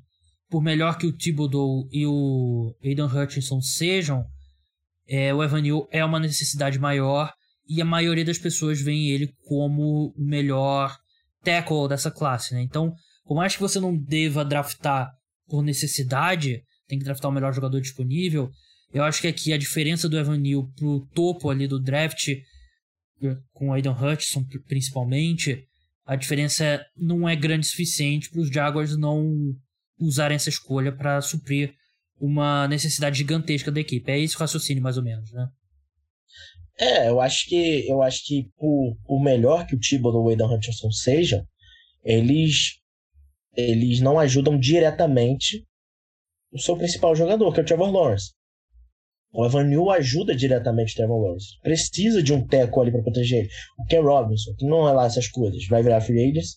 [0.49, 4.25] por melhor que o Thibodeau e o Aidan Hutchinson sejam,
[5.07, 7.33] é, o Evan Neal é uma necessidade maior
[7.69, 10.97] e a maioria das pessoas vê ele como o melhor
[11.43, 12.63] tackle dessa classe, né?
[12.63, 15.11] Então, por mais que você não deva draftar
[15.47, 18.51] por necessidade, tem que draftar o melhor jogador disponível,
[18.95, 22.29] eu acho que aqui a diferença do Evan Neal pro topo ali do draft,
[23.53, 25.67] com o Aidan Hutchinson principalmente,
[26.07, 29.53] a diferença não é grande o suficiente para os Jaguars não
[29.99, 31.75] usarem essa escolha para suprir
[32.21, 34.11] uma necessidade gigantesca da equipe.
[34.13, 35.49] É esse o raciocínio, mais ou menos, né?
[36.79, 40.31] É, eu acho que eu acho que por, por melhor que o Thibodeau ou o
[40.31, 41.45] Aidan Hutchinson sejam,
[42.05, 42.81] eles
[43.57, 45.67] eles não ajudam diretamente
[46.53, 48.33] o seu principal jogador, que é o Trevor Lawrence.
[49.37, 51.59] O Evan New ajuda diretamente o Trevor Lawrence.
[51.61, 53.49] Precisa de um teco ali para proteger ele.
[53.77, 56.57] O Ken Robinson, que não é lá essas coisas, vai virar free agents.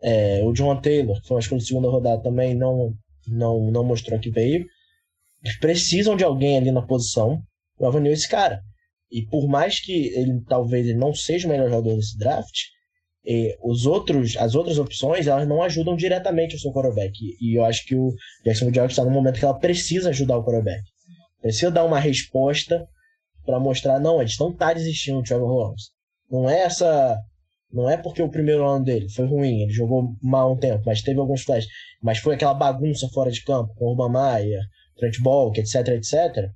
[0.00, 2.94] É, o John Taylor, que foi uma escolha de segunda rodada também, não,
[3.26, 4.64] não, não mostrou que veio.
[5.42, 7.42] Eles precisam de alguém ali na posição.
[7.80, 8.60] O Evan New é esse cara.
[9.10, 12.54] E por mais que ele talvez ele não seja o melhor jogador desse draft,
[13.60, 17.12] os outros, as outras opções elas não ajudam diretamente o seu quarterback.
[17.20, 20.38] E, e eu acho que o Jacksonville Jaguars está no momento que ela precisa ajudar
[20.38, 20.82] o quarterback.
[21.46, 22.86] Precisa dar uma resposta
[23.44, 25.90] para mostrar, não, a gente não está desistindo do Trevor Lawrence.
[26.30, 27.18] Não é essa.
[27.72, 31.02] Não é porque o primeiro ano dele foi ruim, ele jogou mal um tempo, mas
[31.02, 31.68] teve alguns flashes.
[32.02, 34.60] Mas foi aquela bagunça fora de campo, com o Urban Maia,
[34.96, 36.50] Trent Balk, etc, etc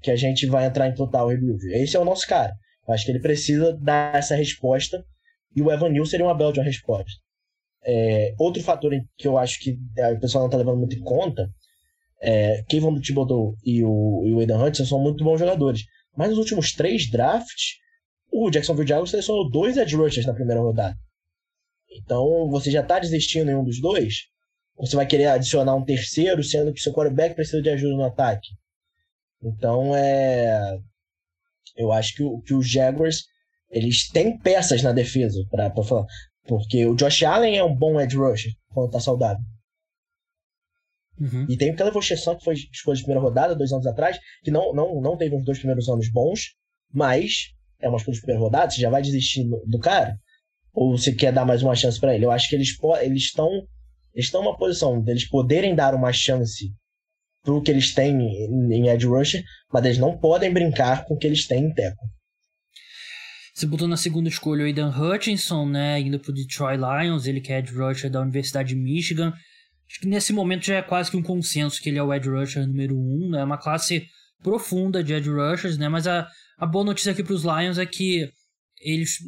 [0.00, 1.64] que a gente vai entrar em total rebuild.
[1.72, 2.54] Esse é o nosso cara.
[2.86, 5.04] Eu acho que ele precisa dar essa resposta
[5.54, 7.20] e o Evan Neal seria uma bela de uma resposta.
[7.84, 11.02] É, outro fator que eu acho que é, o pessoal não está levando muito em
[11.02, 11.48] conta
[12.20, 15.82] é Kevin Thibodeau e o, e o Aidan Hudson são muito bons jogadores.
[16.16, 17.76] Mas nos últimos três drafts,
[18.32, 20.96] o Jacksonville Jaguars selecionou dois edge rushers na primeira rodada.
[21.90, 24.26] Então, você já está desistindo em um dos dois?
[24.76, 28.48] Você vai querer adicionar um terceiro, sendo que seu quarterback precisa de ajuda no ataque?
[29.42, 30.78] Então, é.
[31.76, 33.24] Eu acho que, que os Jaguars
[33.70, 36.06] eles têm peças na defesa para falar.
[36.46, 39.42] Porque o Josh Allen é um bom edge rusher quando tá saudável.
[41.20, 41.46] Uhum.
[41.48, 44.50] E tem o Caleb Chesson, que foi escolha de primeira rodada dois anos atrás, que
[44.50, 46.54] não, não, não teve os dois primeiros anos bons,
[46.92, 50.16] mas é uma escolha de primeira rodada, você já vai desistir do cara?
[50.72, 52.24] Ou você quer dar mais uma chance para ele?
[52.24, 53.48] Eu acho que eles eles estão
[54.14, 56.72] eles estão numa posição deles poderem dar uma chance
[57.42, 61.26] pro que eles têm em edge rusher, mas eles não podem brincar com o que
[61.26, 62.04] eles têm em teco.
[63.54, 67.52] Você botou na segunda escolha o Aidan Hutchinson, né, indo pro Detroit Lions, ele que
[67.52, 69.32] é edge rusher da Universidade de Michigan.
[69.90, 72.28] Acho que nesse momento já é quase que um consenso que ele é o edge
[72.28, 74.06] rusher número um, né, uma classe
[74.42, 77.86] profunda de edge rushers, né, mas a, a boa notícia aqui para os Lions é
[77.86, 78.30] que
[78.80, 79.18] eles,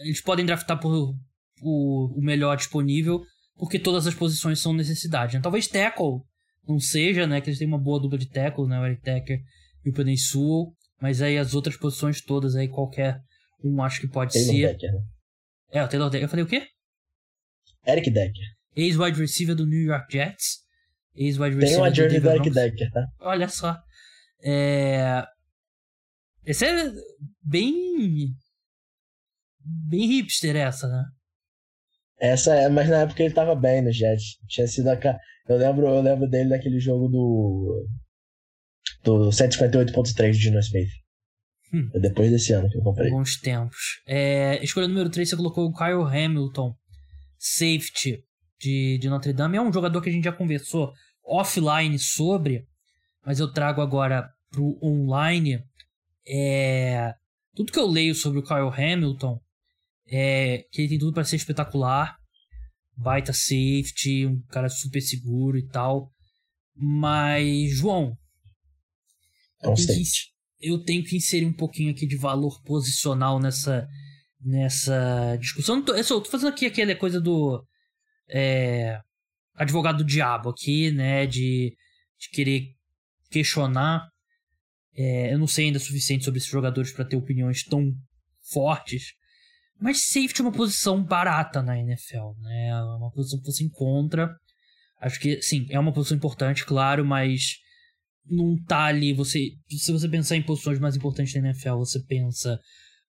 [0.00, 1.14] eles podem draftar por
[1.62, 3.22] o, o melhor disponível,
[3.56, 5.36] porque todas as posições são necessidade.
[5.36, 5.42] Né?
[5.42, 6.20] Talvez tackle
[6.66, 7.40] não seja, né?
[7.40, 8.80] Que eles têm uma boa dupla de tackle, né?
[8.80, 9.40] O Eric Decker
[9.84, 10.72] e o Penny Sewell.
[11.00, 13.20] Mas aí as outras posições todas aí, qualquer
[13.62, 14.68] um acho que pode Taylor ser.
[14.68, 15.00] Decker, né?
[15.72, 16.24] É, o Taylor Decker.
[16.24, 16.66] Eu falei o quê?
[17.86, 18.44] Eric Decker.
[18.76, 20.64] Ex-wide receiver do New York Jets.
[21.14, 23.06] Ex-wide receiver Tem uma journey do Eric Decker, tá?
[23.20, 23.76] Olha só.
[24.42, 25.24] É...
[26.44, 26.92] Esse é
[27.42, 28.34] bem...
[29.66, 31.04] Bem hipster essa, né?
[32.20, 34.36] Essa é, mas na época ele tava bem no Jets.
[34.48, 34.98] Tinha sido a,
[35.48, 37.86] eu lembro, eu lembro dele naquele jogo do.
[39.02, 40.88] Do 158.3 de Gino Smith.
[41.72, 41.90] Hum.
[41.94, 43.10] É depois desse ano que eu comprei.
[43.10, 44.02] Bons tempos.
[44.06, 46.74] É, escolha número 3, você colocou o Kyle Hamilton,
[47.38, 48.22] safety
[48.64, 49.56] de, de Notre Dame.
[49.56, 50.92] É um jogador que a gente já conversou
[51.24, 52.66] offline sobre,
[53.24, 55.62] mas eu trago agora pro online.
[56.26, 57.12] É,
[57.54, 59.38] tudo que eu leio sobre o Kyle Hamilton
[60.08, 62.16] é que ele tem tudo para ser espetacular
[62.96, 66.10] baita safety, um cara super seguro e tal.
[66.76, 68.16] Mas, João,
[69.62, 70.04] é eu, tenho que,
[70.60, 73.86] eu tenho que inserir um pouquinho aqui de valor posicional nessa,
[74.40, 75.78] nessa discussão.
[75.78, 77.64] Eu tô, eu tô fazendo aqui aquela coisa do
[78.28, 79.00] é,
[79.54, 81.26] advogado do diabo aqui, né?
[81.26, 81.74] De,
[82.18, 82.74] de querer
[83.30, 84.08] questionar.
[84.96, 87.92] É, eu não sei ainda o suficiente sobre esses jogadores para ter opiniões tão
[88.52, 89.12] fortes.
[89.80, 92.68] Mas safety é uma posição barata na NFL, né?
[92.68, 94.34] É uma posição que você encontra.
[95.00, 97.58] Acho que, sim, é uma posição importante, claro, mas
[98.24, 99.12] não tá ali.
[99.12, 102.58] Você, se você pensar em posições mais importantes na NFL, você pensa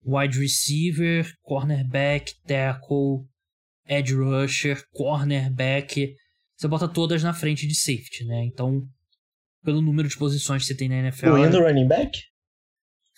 [0.04, 3.25] wide receiver, cornerback, tackle,
[3.88, 6.15] edge rusher, cornerback.
[6.56, 8.45] Você bota todas na frente de safety, né?
[8.45, 8.88] Então,
[9.63, 11.28] pelo número de posições que você tem na NFL.
[11.28, 12.19] Incluindo running back?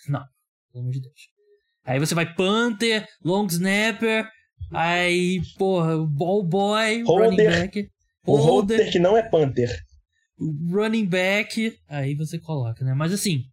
[0.08, 0.24] Não,
[0.72, 1.38] pelo amor de Deus.
[1.84, 4.28] Aí você vai Panther, Long Snapper,
[4.72, 7.90] aí, porra, Ball Boy, holder, running back.
[8.26, 9.74] O holder, holder que não é Panther.
[10.70, 12.94] Running back, aí você coloca, né?
[12.94, 13.44] Mas assim,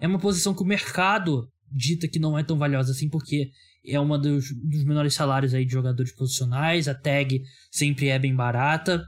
[0.00, 3.50] é uma posição que o mercado dita que não é tão valiosa assim, porque
[3.84, 8.34] é uma dos, dos menores salários aí de jogadores posicionais, a tag sempre é bem
[8.34, 9.04] barata.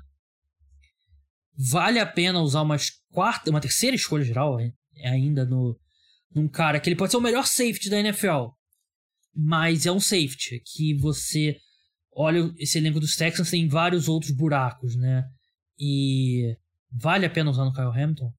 [1.56, 2.76] Vale a pena usar uma
[3.10, 4.72] quarta, uma terceira escolha geral é,
[5.04, 5.78] ainda no
[6.32, 8.50] num cara que ele pode ser o melhor safety da NFL,
[9.34, 11.56] mas é um safety que você
[12.12, 15.24] olha esse elenco dos Texans tem vários outros buracos, né?
[15.76, 16.56] E
[16.92, 18.32] vale a pena usar no Kyle Hamilton?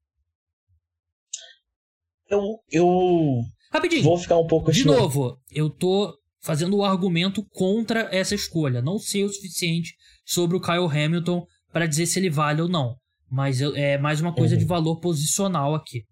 [2.29, 3.41] Eu, eu
[3.71, 4.03] Rapidinho.
[4.03, 8.81] Vou ficar um pouco De novo, eu tô fazendo o argumento contra essa escolha.
[8.81, 9.93] Não sei o suficiente
[10.25, 12.95] sobre o Kyle Hamilton para dizer se ele vale ou não.
[13.29, 14.59] Mas é mais uma coisa uhum.
[14.59, 16.03] de valor posicional aqui.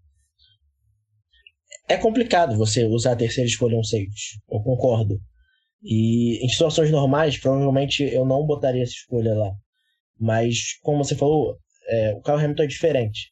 [1.88, 4.40] É complicado você usar a terceira escolha um safety.
[4.50, 5.20] Eu concordo.
[5.82, 9.52] E em situações normais, provavelmente eu não botaria essa escolha lá.
[10.20, 13.32] Mas, como você falou, é, o Kyle Hamilton é diferente.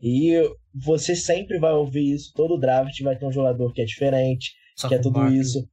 [0.00, 0.34] E
[0.74, 4.88] você sempre vai ouvir isso, todo draft vai ter um jogador que é diferente, Só
[4.88, 5.40] que é tudo Barkley.
[5.40, 5.68] isso.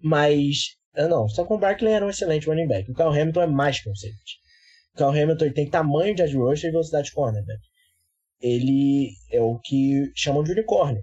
[0.00, 2.90] Mas, ah, não, só com o Barkley era um excelente running back.
[2.90, 4.38] O Kyle Hamilton é mais que um safety.
[4.94, 7.60] O Kyle Hamilton tem tamanho de edge rusher e velocidade de cornerback.
[8.40, 11.02] Ele é o que chamam de unicórnio.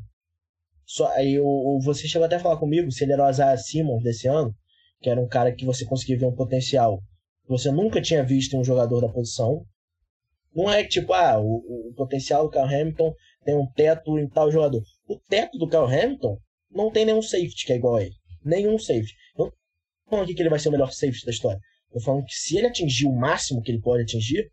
[0.86, 4.04] Só, aí o, você chegou até a falar comigo se ele era o Isaiah Simmons
[4.04, 4.54] desse ano,
[5.02, 7.00] que era um cara que você conseguia ver um potencial
[7.44, 9.66] que você nunca tinha visto em um jogador da posição.
[10.54, 14.52] Não é tipo, ah, o, o potencial do Carl Hamilton tem um teto em tal
[14.52, 14.82] jogador.
[15.08, 16.38] O teto do Carl Hamilton
[16.72, 18.16] não tem nenhum safety que é igual a ele.
[18.46, 19.14] Nenhum safety.
[19.38, 19.56] Não tô
[20.10, 21.60] falando aqui que ele vai ser o melhor safety da história.
[21.92, 24.52] Tô falando que se ele atingir o máximo que ele pode atingir,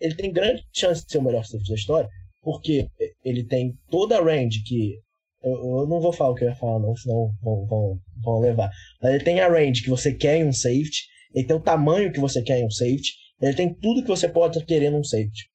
[0.00, 2.08] ele tem grande chance de ser o melhor safety da história,
[2.42, 2.88] porque
[3.24, 5.00] ele tem toda a range que.
[5.42, 8.40] Eu, eu não vou falar o que eu ia falar, não, senão vão, vão, vão
[8.40, 8.70] levar.
[9.02, 11.02] Mas ele tem a range que você quer em um safety,
[11.34, 14.28] ele tem o tamanho que você quer em um safety, ele tem tudo que você
[14.28, 15.50] pode querer num safety.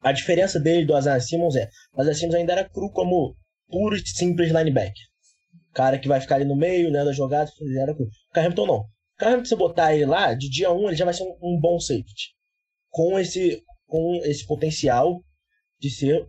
[0.00, 3.34] A diferença dele do Isaiah Simmons é, o Isaiah Simmons ainda era cru como
[3.68, 5.04] puro e simples linebacker.
[5.76, 8.06] Cara que vai ficar ali no meio, né, da jogada, era cru.
[8.06, 8.84] O Carrington não.
[9.18, 11.36] Carrington, se você botar ele lá, de dia 1 um, ele já vai ser um,
[11.42, 12.34] um bom safety.
[12.88, 15.22] Com esse, com esse potencial
[15.78, 16.26] de ser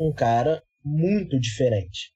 [0.00, 2.14] um cara muito diferente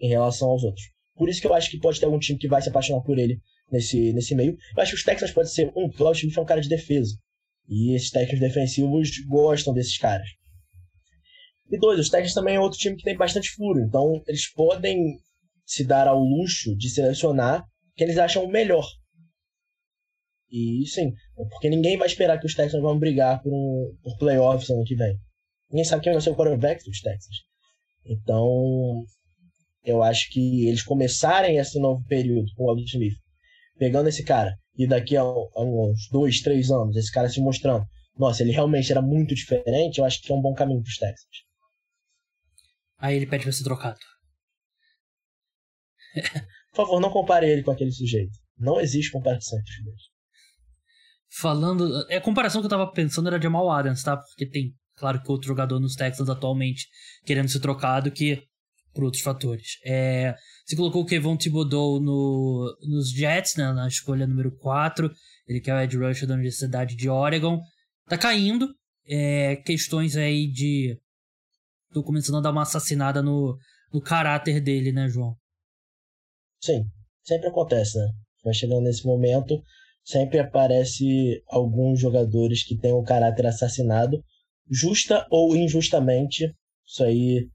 [0.00, 0.84] em relação aos outros.
[1.16, 3.18] Por isso que eu acho que pode ter algum time que vai se apaixonar por
[3.18, 4.56] ele nesse, nesse meio.
[4.76, 6.68] Eu acho que os Texans podem ser um, o Claudio Smith é um cara de
[6.68, 7.12] defesa.
[7.68, 10.28] E esses técnicos defensivos gostam desses caras.
[11.68, 13.80] E dois, os Texans também é outro time que tem bastante furo.
[13.80, 15.18] Então, eles podem
[15.66, 17.64] se dar ao luxo de selecionar
[17.96, 18.86] quem eles acham melhor.
[20.50, 21.12] E sim,
[21.50, 24.94] porque ninguém vai esperar que os Texans vão brigar por, um, por playoffs ano que
[24.94, 25.18] vem.
[25.68, 27.36] Ninguém sabe quem vai ser o quarterback dos Texans.
[28.04, 29.04] Então,
[29.82, 33.16] eu acho que eles começarem esse novo período com o Alvin Smith
[33.76, 37.84] pegando esse cara e daqui a, a, uns dois, três anos, esse cara se mostrando,
[38.16, 40.96] nossa, ele realmente era muito diferente, eu acho que é um bom caminho para os
[40.96, 41.46] Texans.
[42.98, 43.98] Aí ele pede pra ser trocado.
[46.72, 48.32] Por favor, não compare ele com aquele sujeito.
[48.58, 50.02] Não existe comparação entre os dois.
[51.38, 52.06] Falando.
[52.10, 54.16] É, a comparação que eu tava pensando era de Jamal Adams, tá?
[54.16, 56.86] Porque tem, claro que outro jogador nos Texans atualmente
[57.24, 58.42] querendo ser trocado que
[58.96, 59.78] por outros fatores.
[59.84, 65.12] É, você colocou o Kevon Thibodeau no, nos Jets, né, na escolha número 4.
[65.46, 67.60] Ele que é o Ed Rusher da Universidade de Oregon.
[68.08, 68.74] Tá caindo.
[69.06, 70.98] É, questões aí de.
[71.92, 73.56] Tô começando a dar uma assassinada no,
[73.92, 75.36] no caráter dele, né, João?
[76.66, 76.84] Sim,
[77.22, 78.08] sempre acontece, né?
[78.42, 79.62] Vai chegando nesse momento,
[80.04, 84.20] sempre aparece alguns jogadores que têm o caráter assassinado,
[84.68, 86.52] justa ou injustamente.
[86.84, 87.48] Isso aí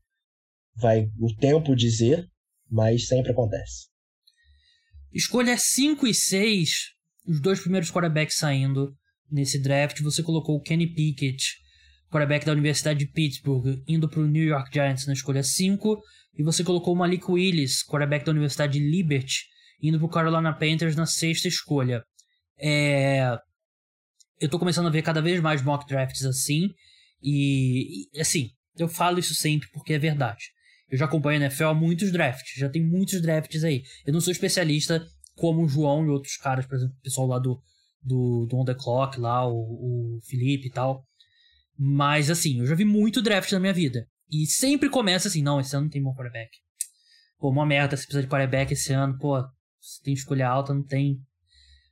[0.76, 2.26] vai o tempo dizer,
[2.70, 3.90] mas sempre acontece.
[5.12, 6.70] Escolha 5 e 6,
[7.28, 8.96] os dois primeiros quarterbacks saindo
[9.30, 10.00] nesse draft.
[10.02, 11.58] Você colocou o Kenny Pickett,
[12.10, 16.02] quarterback da Universidade de Pittsburgh, indo para o New York Giants na escolha 5.
[16.38, 19.46] E você colocou o Malik Willis, quarterback da Universidade de Liberty,
[19.82, 22.04] indo para o Carolina Panthers na sexta escolha.
[22.58, 23.38] É...
[24.40, 26.70] Eu estou começando a ver cada vez mais mock drafts assim.
[27.22, 30.46] E, e, assim, eu falo isso sempre porque é verdade.
[30.90, 33.84] Eu já acompanho a NFL há muitos drafts, já tem muitos drafts aí.
[34.06, 35.06] Eu não sou especialista
[35.36, 37.62] como o João e outros caras, por exemplo, o pessoal lá do,
[38.02, 41.06] do, do On The Clock, lá, o, o Felipe e tal.
[41.78, 44.08] Mas assim, eu já vi muito draft na minha vida.
[44.32, 46.50] E sempre começa assim, não, esse ano não tem bom quarterback.
[47.38, 50.84] Pô, uma merda, você precisa de quarterback esse ano, pô, você tem escolha alta, não
[50.84, 51.20] tem.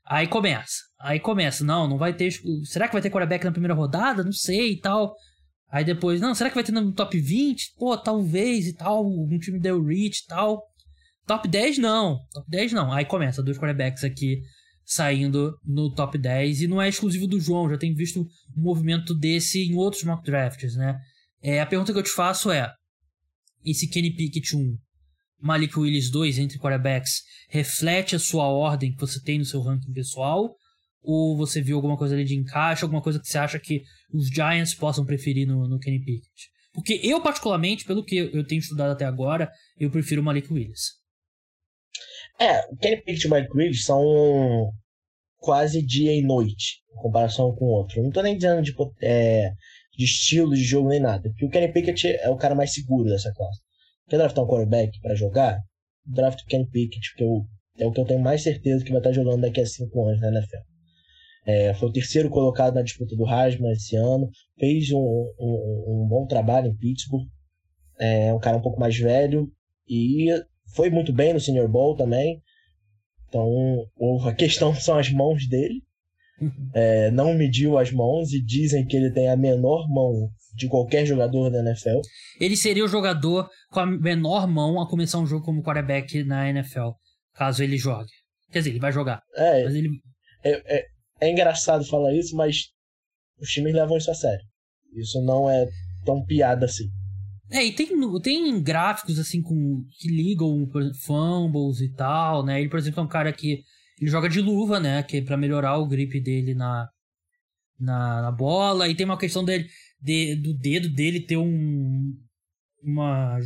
[0.05, 0.77] Aí começa.
[0.99, 1.63] Aí começa.
[1.63, 2.31] Não, não vai ter.
[2.63, 4.23] Será que vai ter quarterback na primeira rodada?
[4.23, 5.15] Não sei e tal.
[5.71, 7.75] Aí depois, não, será que vai ter no top 20?
[7.77, 9.05] Pô, talvez e tal.
[9.05, 10.63] Um time deu reach e tal.
[11.27, 12.19] Top 10 não.
[12.31, 12.91] Top 10 não.
[12.91, 14.41] Aí começa, dois quarterbacks aqui
[14.83, 16.61] saindo no top 10.
[16.61, 20.23] E não é exclusivo do João, já tem visto um movimento desse em outros mock
[20.23, 20.99] drafts, né?
[21.41, 22.71] É, a pergunta que eu te faço é:
[23.65, 24.77] esse Kenny Pickett 1,
[25.41, 29.93] Malik Willis 2 entre quarterbacks reflete a sua ordem que você tem no seu ranking
[29.93, 30.55] pessoal?
[31.01, 33.81] Ou você viu alguma coisa ali de encaixe, alguma coisa que você acha que
[34.13, 36.49] os Giants possam preferir no, no Kenny Pickett?
[36.73, 40.99] Porque eu, particularmente, pelo que eu tenho estudado até agora, eu prefiro o Malik Willis.
[42.39, 44.71] É, o Kenny Pickett e o Mike Willis são
[45.37, 48.03] quase dia e noite em comparação com o outro.
[48.03, 49.51] Não tô nem dizendo de, é,
[49.99, 53.09] de estilo de jogo nem nada, porque o Kenny Pickett é o cara mais seguro
[53.09, 53.59] dessa classe.
[54.07, 55.59] Quer draftar um quarterback para jogar?
[56.05, 57.45] Draft o Kenny Pickett, porque eu,
[57.77, 60.21] é o que eu tenho mais certeza que vai estar jogando daqui a 5 anos
[60.21, 60.63] na NFL.
[61.45, 66.07] É, foi o terceiro colocado na disputa do Heisman esse ano, fez um, um, um
[66.07, 67.27] bom trabalho em Pittsburgh,
[67.99, 69.51] é um cara um pouco mais velho
[69.85, 70.29] e
[70.73, 72.41] foi muito bem no Senior Bowl também.
[73.27, 73.85] Então,
[74.25, 75.83] a questão são as mãos dele.
[76.73, 81.05] É, não mediu as mãos e dizem que ele tem a menor mão de qualquer
[81.05, 81.99] jogador da NFL.
[82.39, 86.49] Ele seria o jogador com a menor mão a começar um jogo como quarterback na
[86.49, 86.89] NFL,
[87.33, 88.11] caso ele jogue.
[88.51, 89.21] Quer dizer, ele vai jogar.
[89.35, 89.89] É, ele...
[90.43, 90.85] é, é,
[91.21, 92.67] é engraçado falar isso, mas
[93.39, 94.43] os times levam isso a sério.
[94.95, 95.67] Isso não é
[96.05, 96.85] tão piada assim.
[97.51, 97.87] É, e tem,
[98.21, 100.67] tem gráficos assim com que ligam
[101.03, 102.59] fumbles e tal, né?
[102.59, 103.63] Ele, por exemplo, é um cara que
[103.99, 105.03] ele joga de luva, né?
[105.03, 106.89] Que é para melhorar o grip dele na,
[107.79, 108.87] na, na, bola.
[108.87, 109.67] E tem uma questão dele,
[110.01, 112.15] de, do dedo dele ter um
[112.81, 113.37] uma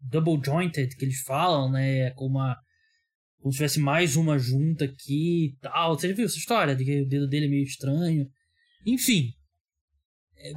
[0.00, 2.10] double jointed que eles falam, né?
[2.12, 2.56] Com uma
[3.40, 5.98] como se tivesse mais uma junta aqui e tal.
[5.98, 8.30] Você já viu essa história de que o dedo dele é meio estranho?
[8.86, 9.34] Enfim,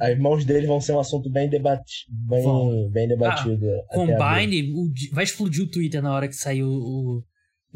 [0.00, 3.66] as mãos dele vão ser um assunto bem, debati bem, bem debatido.
[3.90, 7.22] Ah, Combine o, vai explodir o Twitter na hora que sair o,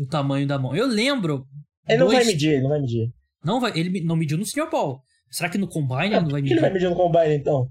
[0.03, 0.75] o, tamanho da mão.
[0.75, 1.47] Eu lembro.
[1.89, 2.13] Ele dois...
[2.13, 3.13] não vai medir, ele não vai medir.
[3.45, 4.69] Não vai, ele não mediu no Sr.
[4.71, 5.01] Paul.
[5.31, 6.43] Será que no Combine ah, ele não vai medir?
[6.43, 7.69] Por que ele vai medir no Combine então?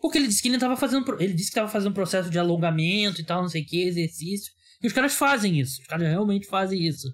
[0.00, 1.04] Porque ele disse que ele tava fazendo.
[1.20, 3.82] Ele disse que tava fazendo um processo de alongamento e tal, não sei o que,
[3.82, 4.52] exercício.
[4.82, 5.80] E os caras fazem isso.
[5.80, 7.08] Os caras realmente fazem isso.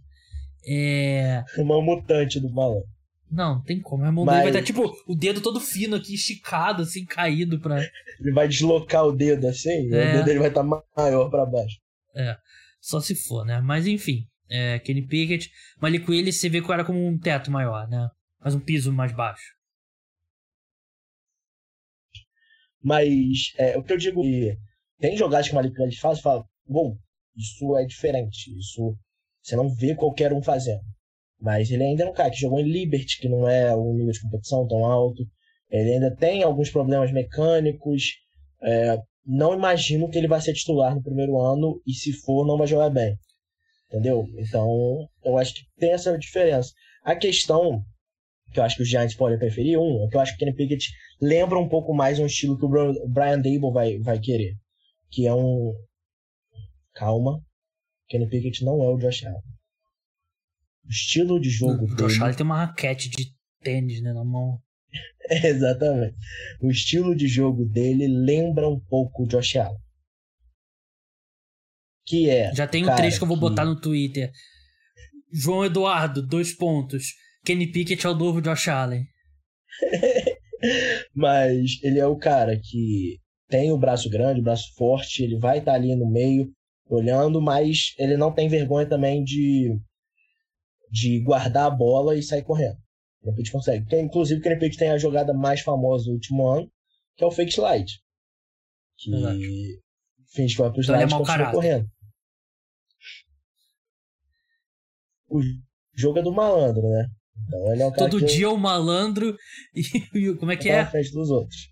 [0.67, 1.45] É.
[1.59, 2.83] Uma mutante do balão.
[3.31, 4.05] Não, tem como.
[4.05, 4.37] A mão Mas...
[4.37, 7.79] dele vai estar, tipo, o dedo todo fino aqui, esticado, assim, caído pra.
[8.21, 10.11] Ele vai deslocar o dedo assim, é.
[10.11, 11.77] o dedo dele vai estar maior para baixo.
[12.17, 12.37] É,
[12.81, 13.61] só se for, né?
[13.61, 15.51] Mas enfim, é, Kenny Pickett.
[15.81, 18.09] Malik Willis você vê que era como um teto maior, né?
[18.41, 19.55] Mas um piso mais baixo.
[22.83, 24.57] Mas é, o que eu digo é,
[24.99, 26.97] tem jogadas que o Malik Willis faz fala, bom,
[27.37, 28.97] isso é diferente, isso
[29.43, 30.83] você não vê qualquer um fazendo.
[31.41, 34.13] Mas ele ainda é um cara que jogou em Liberty, que não é um nível
[34.13, 35.25] de competição tão alto.
[35.71, 38.03] Ele ainda tem alguns problemas mecânicos.
[38.63, 42.59] É, não imagino que ele vai ser titular no primeiro ano e se for, não
[42.59, 43.17] vai jogar bem.
[43.89, 44.27] Entendeu?
[44.37, 46.73] Então, eu acho que tem essa diferença.
[47.03, 47.83] A questão
[48.53, 50.47] que eu acho que os Giants podem preferir, um, é que eu acho que o
[50.47, 54.57] Kenny Pickett lembra um pouco mais um estilo que o Brian Dable vai, vai querer.
[55.11, 55.73] Que é um.
[56.95, 57.41] Calma.
[58.09, 59.39] Kenny Pickett não é o Josh Allen.
[60.85, 62.23] O estilo de jogo o dele.
[62.23, 64.59] O tem uma raquete de tênis né, na mão.
[65.31, 66.17] exatamente.
[66.61, 69.79] O estilo de jogo dele lembra um pouco o Josh Allen.
[72.09, 72.55] Que é.
[72.55, 73.43] Já tem um trecho que eu vou que...
[73.43, 74.33] botar no Twitter.
[75.33, 77.13] João Eduardo, dois pontos.
[77.45, 79.05] Kenny Pickett é o novo Josh Allen.
[81.15, 85.59] Mas ele é o cara que tem o braço grande, o braço forte, ele vai
[85.59, 86.51] estar tá ali no meio
[86.89, 89.79] olhando, mas ele não tem vergonha também de
[90.91, 92.79] de guardar a bola e sair correndo.
[93.23, 93.87] O Pitt consegue.
[93.87, 96.71] Tem, inclusive, o Kenny Pitt tem a jogada mais famosa do último ano,
[97.15, 97.93] que é o fake slide.
[98.97, 99.39] Que Exato.
[100.33, 101.87] finge que vai pro slide então, e continua correndo.
[105.29, 105.41] O
[105.95, 107.07] jogo é do malandro, né?
[107.47, 109.37] Então, ele é um todo dia é o malandro
[109.75, 110.83] e, como é que é?
[110.83, 111.69] Na frente dos outros.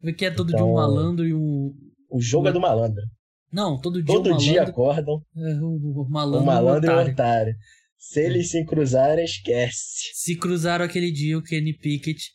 [0.00, 1.72] Como é que é todo então, dia um malandro e um.
[2.10, 3.02] O jogo é do malandro.
[3.52, 5.22] Não, todo dia Todo o malandro, dia acordam.
[5.36, 7.54] É, o, o malandro, o malandro e o otário.
[7.96, 10.12] Se eles se cruzarem, esquece.
[10.14, 12.30] Se cruzaram aquele dia o Kenny Pickett.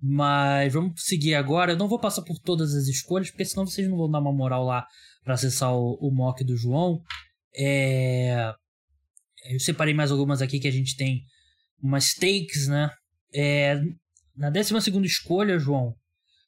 [0.00, 1.72] Mas vamos seguir agora.
[1.72, 4.32] Eu não vou passar por todas as escolhas, porque senão vocês não vão dar uma
[4.32, 4.86] moral lá
[5.24, 7.00] para acessar o, o mock do João.
[7.56, 8.52] É...
[9.44, 11.22] Eu separei mais algumas aqui que a gente tem
[11.82, 12.90] umas takes, né?
[13.32, 13.80] É...
[14.36, 14.74] Na 12
[15.04, 15.94] escolha, João,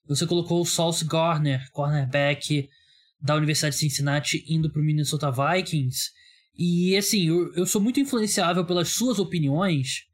[0.07, 2.69] você colocou o Sauce Garner, cornerback
[3.21, 6.11] da Universidade de Cincinnati, indo para o Minnesota Vikings.
[6.57, 10.05] E assim, eu, eu sou muito influenciável pelas suas opiniões.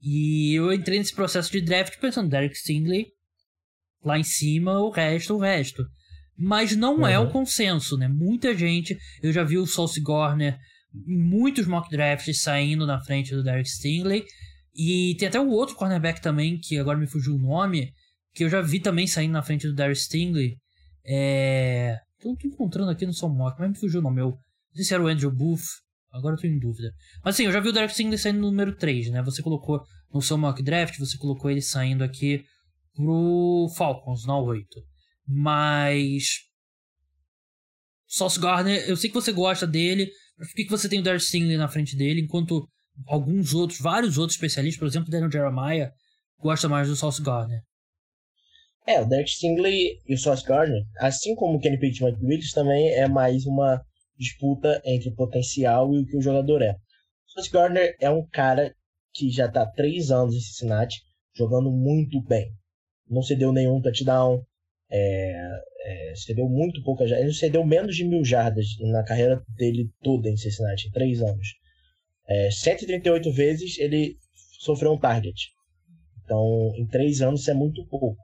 [0.00, 3.14] E eu entrei nesse processo de draft pensando, Derek Stingley
[4.04, 5.84] lá em cima, o resto, o resto.
[6.36, 7.06] Mas não uhum.
[7.06, 8.06] é o consenso, né?
[8.08, 10.60] Muita gente, eu já vi o Sauce Gorner em
[10.94, 14.24] muitos mock drafts saindo na frente do Derek Stingley.
[14.74, 17.92] E tem até o outro cornerback também, que agora me fugiu o nome,
[18.32, 20.56] que eu já vi também saindo na frente do Derek Stingley.
[21.04, 21.98] É.
[22.24, 24.20] Eu tô encontrando aqui no seu mock, mas me fugiu o nome.
[24.20, 25.62] Eu não sei se era o Andrew Booth.
[26.10, 26.92] Agora eu tô em dúvida.
[27.24, 29.22] Mas assim, eu já vi o Derek Stingley saindo no número 3, né?
[29.22, 29.82] Você colocou
[30.12, 32.44] no seu mock draft, você colocou ele saindo aqui
[32.94, 34.66] pro Falcons, não 8.
[35.26, 36.44] Mas.
[38.06, 41.24] Sauce Gardner, eu sei que você gosta dele, por que, que você tem o Derek
[41.24, 42.68] Stingley na frente dele, enquanto
[43.06, 45.92] alguns outros, vários outros especialistas, por exemplo, o Daniel Jeremiah,
[46.38, 47.60] gosta mais do Sauce Gardner?
[48.86, 52.52] É, o Derek Stingley e o Sauce Gardner, assim como o Kenny Pickett e Willis,
[52.52, 53.82] também é mais uma
[54.18, 56.72] disputa entre o potencial e o que o jogador é.
[56.72, 58.74] O Sauce Gardner é um cara
[59.12, 61.00] que já está há três anos em Cincinnati,
[61.34, 62.52] jogando muito bem
[63.08, 64.44] não cedeu nenhum touchdown,
[64.96, 67.24] é, é, cedeu muito pouca jardas.
[67.24, 71.48] Ele cedeu menos de mil jardas na carreira dele toda em Cincinnati, em três anos.
[72.28, 74.16] É, 138 vezes ele
[74.60, 75.34] sofreu um target.
[76.24, 78.16] Então, em três anos isso é muito pouco.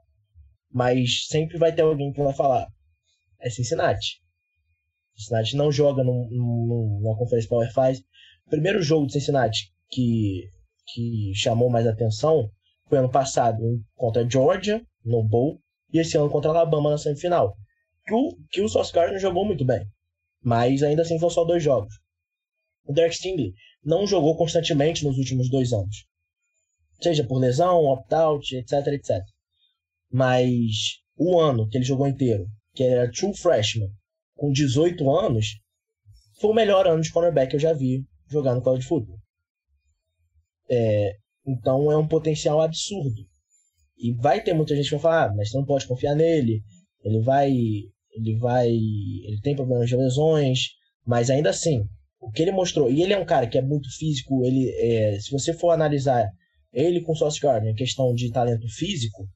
[0.71, 2.67] Mas sempre vai ter alguém que vai falar:
[3.41, 4.21] é Cincinnati.
[5.17, 8.01] Cincinnati não joga num, num, numa conferência Power 5.
[8.47, 10.47] O primeiro jogo de Cincinnati que,
[10.93, 12.49] que chamou mais atenção
[12.87, 13.59] foi ano passado
[13.95, 15.60] contra a Georgia, no Bowl,
[15.93, 17.55] e esse ano contra a Alabama na semifinal.
[18.05, 19.85] Que o, que o Sauce Gardner jogou muito bem,
[20.43, 21.93] mas ainda assim foram só dois jogos.
[22.85, 26.05] O Derek Stingley não jogou constantemente nos últimos dois anos.
[27.01, 29.23] Seja por lesão, opt-out, etc, etc.
[30.11, 33.89] Mas o ano que ele jogou inteiro, que era true freshman,
[34.35, 35.59] com 18 anos,
[36.39, 39.19] foi o melhor ano de cornerback que eu já vi jogar no college football.
[40.69, 41.15] É,
[41.45, 43.27] então é um potencial absurdo.
[44.01, 46.63] E vai ter muita gente que vai falar, ah, mas você não pode confiar nele.
[47.03, 47.51] Ele vai.
[47.51, 48.67] Ele vai.
[48.69, 50.69] Ele tem problemas de lesões.
[51.05, 51.83] Mas ainda assim,
[52.19, 52.91] o que ele mostrou.
[52.91, 54.43] E ele é um cara que é muito físico.
[54.43, 56.27] Ele, é, se você for analisar
[56.73, 59.27] ele com o Sauce em questão de talento físico,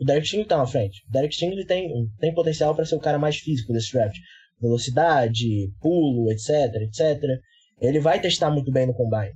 [0.00, 1.02] o Derek Stingley tá na frente.
[1.08, 4.16] O Derek Stingley tem, tem potencial para ser o cara mais físico desse draft.
[4.60, 7.20] Velocidade, pulo, etc, etc.
[7.80, 9.32] Ele vai testar muito bem no combine.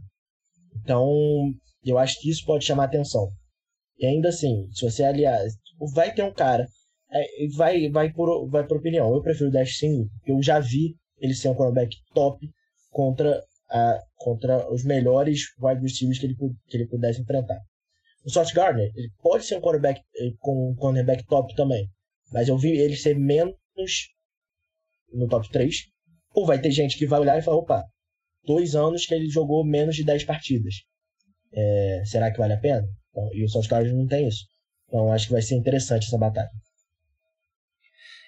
[0.76, 1.09] Então,
[1.84, 3.30] eu acho que isso pode chamar atenção.
[3.99, 5.41] E ainda assim, se você aliar,
[5.95, 6.67] vai ter um cara,
[7.11, 9.15] é, vai, vai, por, vai por opinião.
[9.15, 12.49] Eu prefiro o Dash porque eu já vi ele ser um cornerback top
[12.91, 16.37] contra, a, contra os melhores wide receivers que ele,
[16.69, 17.61] que ele pudesse enfrentar.
[18.25, 21.89] O Sauce Gardner, ele pode ser um cornerback eh, com um cornerback top também,
[22.33, 23.55] mas eu vi ele ser menos
[25.13, 25.75] no top 3.
[26.35, 27.85] Ou vai ter gente que vai olhar e falar: opa,
[28.45, 30.75] dois anos que ele jogou menos de 10 partidas.
[31.53, 32.87] É, será que vale a pena?
[33.17, 34.45] Então, e o South Carolina não tem isso.
[34.87, 36.51] Então acho que vai ser interessante essa batalha.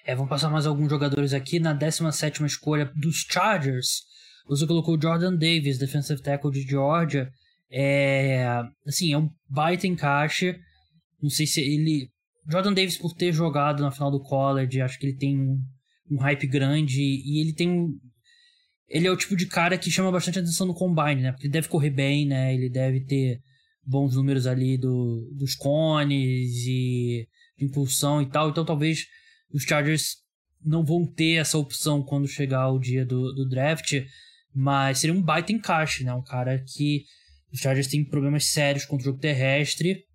[0.03, 1.59] É, vamos passar mais alguns jogadores aqui.
[1.59, 4.01] Na 17 escolha dos Chargers,
[4.47, 7.29] você colocou Jordan Davis, defensive tackle de Georgia.
[7.71, 8.43] É,
[8.87, 10.57] assim, é um baita encaixe.
[11.21, 12.09] Não sei se ele.
[12.49, 15.61] Jordan Davis, por ter jogado na final do college, acho que ele tem um,
[16.09, 17.95] um hype grande e ele tem um,
[18.87, 21.31] ele é o tipo de cara que chama bastante atenção no combine, né?
[21.31, 22.53] Porque ele deve correr bem, né?
[22.55, 23.39] Ele deve ter
[23.89, 27.27] bons números ali do, dos cones e
[27.57, 28.49] de impulsão e tal.
[28.49, 29.05] Então talvez
[29.51, 30.17] os Chargers
[30.63, 33.93] não vão ter essa opção quando chegar o dia do, do draft.
[34.53, 36.13] Mas seria um baita encaixe, né?
[36.13, 37.03] Um cara que
[37.51, 40.05] os Chargers têm problemas sérios contra o jogo terrestre.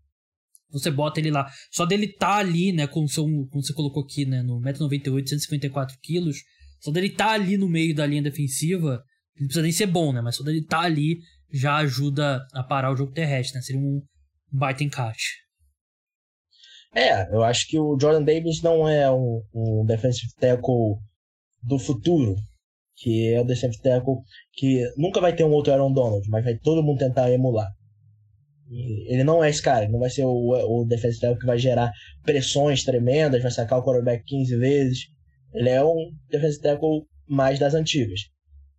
[0.70, 1.50] Você bota ele lá.
[1.70, 2.86] Só dele tá ali, né?
[2.86, 4.42] Com o seu, como você colocou aqui, né?
[4.42, 6.38] No 1,98m, 154 quilos
[6.84, 9.02] só dele estar tá ali no meio da linha defensiva,
[9.40, 10.20] não precisa nem ser bom, né?
[10.20, 11.18] Mas só dele estar tá ali
[11.52, 13.62] já ajuda a parar o jogo terrestre, né?
[13.62, 14.02] Seria um
[14.50, 15.44] baita encaixe.
[16.94, 20.96] É, eu acho que o Jordan Davis não é um, um defensive tackle
[21.62, 22.36] do futuro,
[22.96, 24.18] que é o defensive tackle
[24.52, 27.68] que nunca vai ter um outro Aaron Donald, mas vai todo mundo tentar emular.
[28.70, 31.58] Ele não é esse cara, ele não vai ser o, o defensive tackle que vai
[31.58, 31.90] gerar
[32.22, 34.98] pressões tremendas, vai sacar o quarterback 15 vezes.
[35.52, 38.20] Ele é um defensive tackle mais das antigas.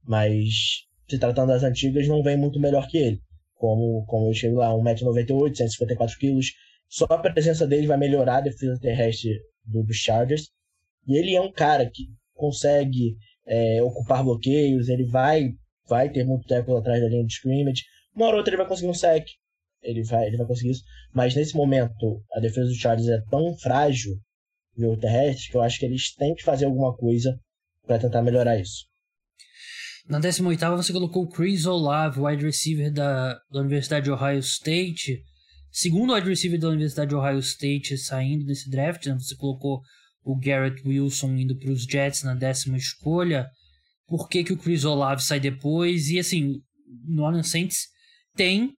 [0.04, 3.22] Mas, se tratando das antigas, não vem muito melhor que ele.
[3.56, 6.46] Como, como eu chego lá, 1,98m, 154kg.
[6.88, 9.32] Só a presença dele vai melhorar a defesa terrestre
[9.66, 10.50] do, dos Chargers.
[11.08, 12.04] E ele é um cara que
[12.34, 15.54] consegue é, ocupar bloqueios, ele vai
[15.88, 17.84] vai ter muito tackle atrás da linha de scrimmage.
[18.16, 19.28] Uma hora ou outra ele vai conseguir um sec.
[19.84, 20.84] Ele vai, ele vai conseguir isso.
[21.14, 24.14] Mas nesse momento, a defesa dos Chargers é tão frágil
[24.78, 27.40] jogo terrestre, que eu acho que eles têm que fazer alguma coisa
[27.86, 28.88] para tentar melhorar isso.
[30.08, 35.24] Na 18 você colocou o Chris Olave, wide receiver da, da Universidade de Ohio State.
[35.72, 39.16] segundo wide receiver da Universidade de Ohio State saindo desse draft, né?
[39.16, 39.82] Você colocou
[40.24, 43.50] o Garrett Wilson indo para os Jets na décima escolha.
[44.08, 46.10] Por que, que o Chris Olave sai depois?
[46.10, 46.62] E assim,
[47.08, 47.88] no Orleans Saints
[48.36, 48.74] tem,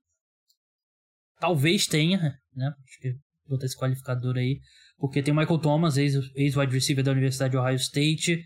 [1.41, 2.71] talvez tenha, né?
[2.85, 3.13] Acho que
[3.45, 4.59] botar esse qualificador aí,
[4.97, 8.41] porque tem o Michael Thomas, ex-wide receiver da Universidade de Ohio State,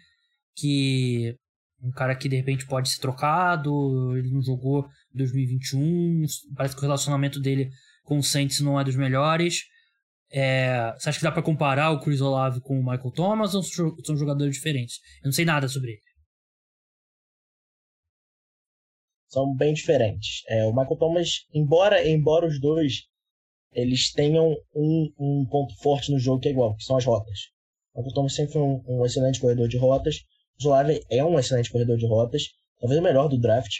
[0.56, 1.36] que
[1.82, 6.26] um cara que de repente pode ser trocado, ele não jogou em 2021,
[6.56, 7.72] parece que o relacionamento dele
[8.04, 9.64] com o Saints não é dos melhores.
[10.32, 13.64] É, você acha que dá para comparar o Chris Olave com o Michael Thomas ou
[13.64, 15.00] são jogadores diferentes?
[15.22, 16.02] Eu não sei nada sobre ele.
[19.28, 20.44] São bem diferentes.
[20.48, 23.10] É, o Michael Thomas, embora, embora os dois
[23.74, 27.40] eles tenham um, um ponto forte no jogo que é igual, que são as rotas.
[27.94, 30.24] O Michael Thomas sempre foi um, um excelente corredor de rotas.
[30.60, 32.44] O Olave é um excelente corredor de rotas,
[32.80, 33.74] talvez o melhor do draft.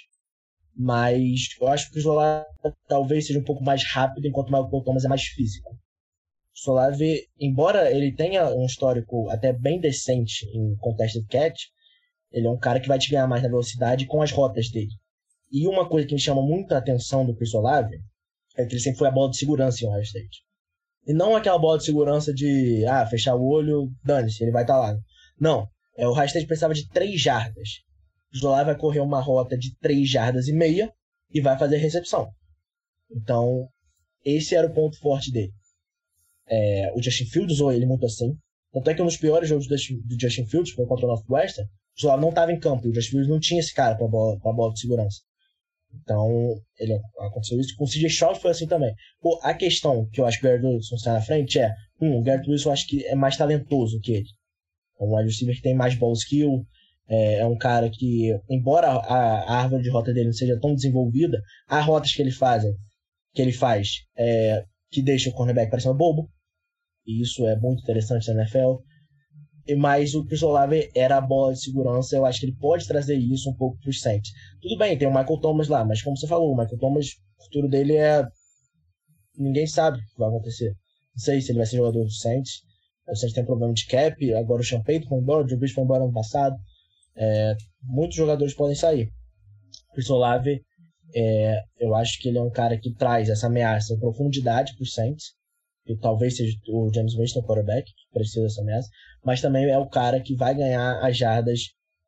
[0.76, 2.46] Mas eu acho que o Olave
[2.88, 5.72] talvez seja um pouco mais rápido, enquanto o Michael Thomas é mais físico.
[5.74, 11.64] O Solave, embora ele tenha um histórico até bem decente em contested catch,
[12.32, 14.92] ele é um cara que vai te ganhar mais na velocidade com as rotas dele.
[15.52, 17.98] E uma coisa que me chama muita atenção do Chris Olave
[18.58, 20.44] é que ele sempre foi a bola de segurança em Ohio State.
[21.06, 24.76] E não aquela bola de segurança de, ah, fechar o olho, dane-se, ele vai estar
[24.76, 24.98] tá lá.
[25.40, 25.68] Não,
[25.98, 27.70] é, o State precisava de 3 jardas.
[28.34, 30.92] O Zolar vai correr uma rota de 3 jardas e meia
[31.34, 32.30] e vai fazer recepção.
[33.12, 33.68] Então,
[34.24, 35.52] esse era o ponto forte dele.
[36.48, 38.38] É, o Justin Fields usou ele muito assim.
[38.74, 41.70] Tanto é que um dos piores jogos do Justin Fields foi contra o Northwestern.
[41.98, 42.88] O Zolar não estava em campo.
[42.88, 45.22] E o Justin Fields não tinha esse cara para bola, bola de segurança.
[45.94, 47.76] Então, ele aconteceu isso.
[47.76, 48.94] Com o CJ Stroud foi assim também.
[49.20, 52.18] Pô, a questão que eu acho que o Garrett Wilson está na frente é: um,
[52.18, 54.30] o Garrett Wilson eu acho que é mais talentoso que ele.
[55.02, 56.66] É um wide receiver que tem mais ball skill.
[57.08, 61.42] É, é um cara que, embora a, árvore de rota dele não seja tão desenvolvida,
[61.68, 62.64] há rotas que ele faz,
[63.34, 66.30] que ele faz é, que deixa o cornerback parecendo bobo.
[67.06, 68.78] E isso é muito interessante na NFL
[69.78, 72.16] mas o Chris Olave era a bola de segurança.
[72.16, 74.32] Eu acho que ele pode trazer isso um pouco para os Saints.
[74.62, 77.08] Tudo bem, tem o Michael Thomas lá, mas como você falou, o Michael Thomas,
[77.40, 78.26] o futuro dele é.
[79.38, 80.70] Ninguém sabe o que vai acontecer.
[81.16, 82.64] Não sei se ele vai ser jogador do Saints.
[83.12, 84.34] O Saints tem problema de cap.
[84.34, 86.56] Agora o Champagne foi embora, o Beach foi embora ano passado.
[87.16, 89.12] É, muitos jogadores podem sair.
[89.94, 90.62] Chris Olave,
[91.14, 94.94] é, eu acho que ele é um cara que traz essa ameaça, profundidade para os
[94.94, 95.36] Saints
[95.86, 98.90] que talvez seja o James Winston, quarterback, que precisa dessa ameaça,
[99.24, 101.62] mas também é o cara que vai ganhar as jardas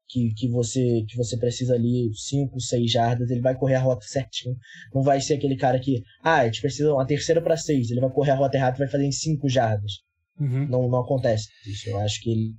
[0.07, 4.05] que, que, você, que você precisa ali, 5, 6 jardas, ele vai correr a rota
[4.05, 4.55] certinho.
[4.93, 8.01] Não vai ser aquele cara que, ah, a gente precisa uma terceira para 6, ele
[8.01, 9.91] vai correr a rota errada e vai fazer em 5 jardas.
[10.39, 10.67] Uhum.
[10.67, 11.89] Não, não acontece isso.
[11.89, 12.55] Eu acho que ele.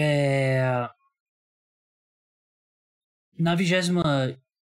[0.00, 0.88] É...
[3.38, 4.02] Na vigésima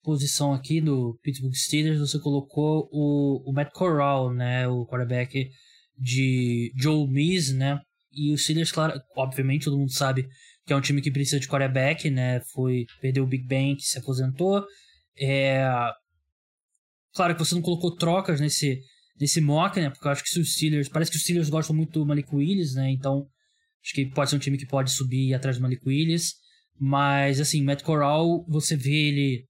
[0.03, 5.51] posição aqui do Pittsburgh Steelers, você colocou o, o Matt Corral, né, o quarterback
[5.99, 7.81] de Joe Miz, né,
[8.13, 10.27] e o Steelers, claro, obviamente todo mundo sabe
[10.65, 13.83] que é um time que precisa de quarterback, né, foi, perdeu o Big Ben que
[13.83, 14.65] se aposentou,
[15.19, 15.67] é...
[17.13, 18.81] Claro que você não colocou trocas nesse,
[19.21, 21.77] nesse mock, né, porque eu acho que se os Steelers, parece que os Steelers gostam
[21.77, 23.29] muito do Malik Willis, né, então
[23.85, 26.35] acho que pode ser um time que pode subir atrás do Malik Willis,
[26.79, 29.45] mas assim, Matt Corral, você vê ele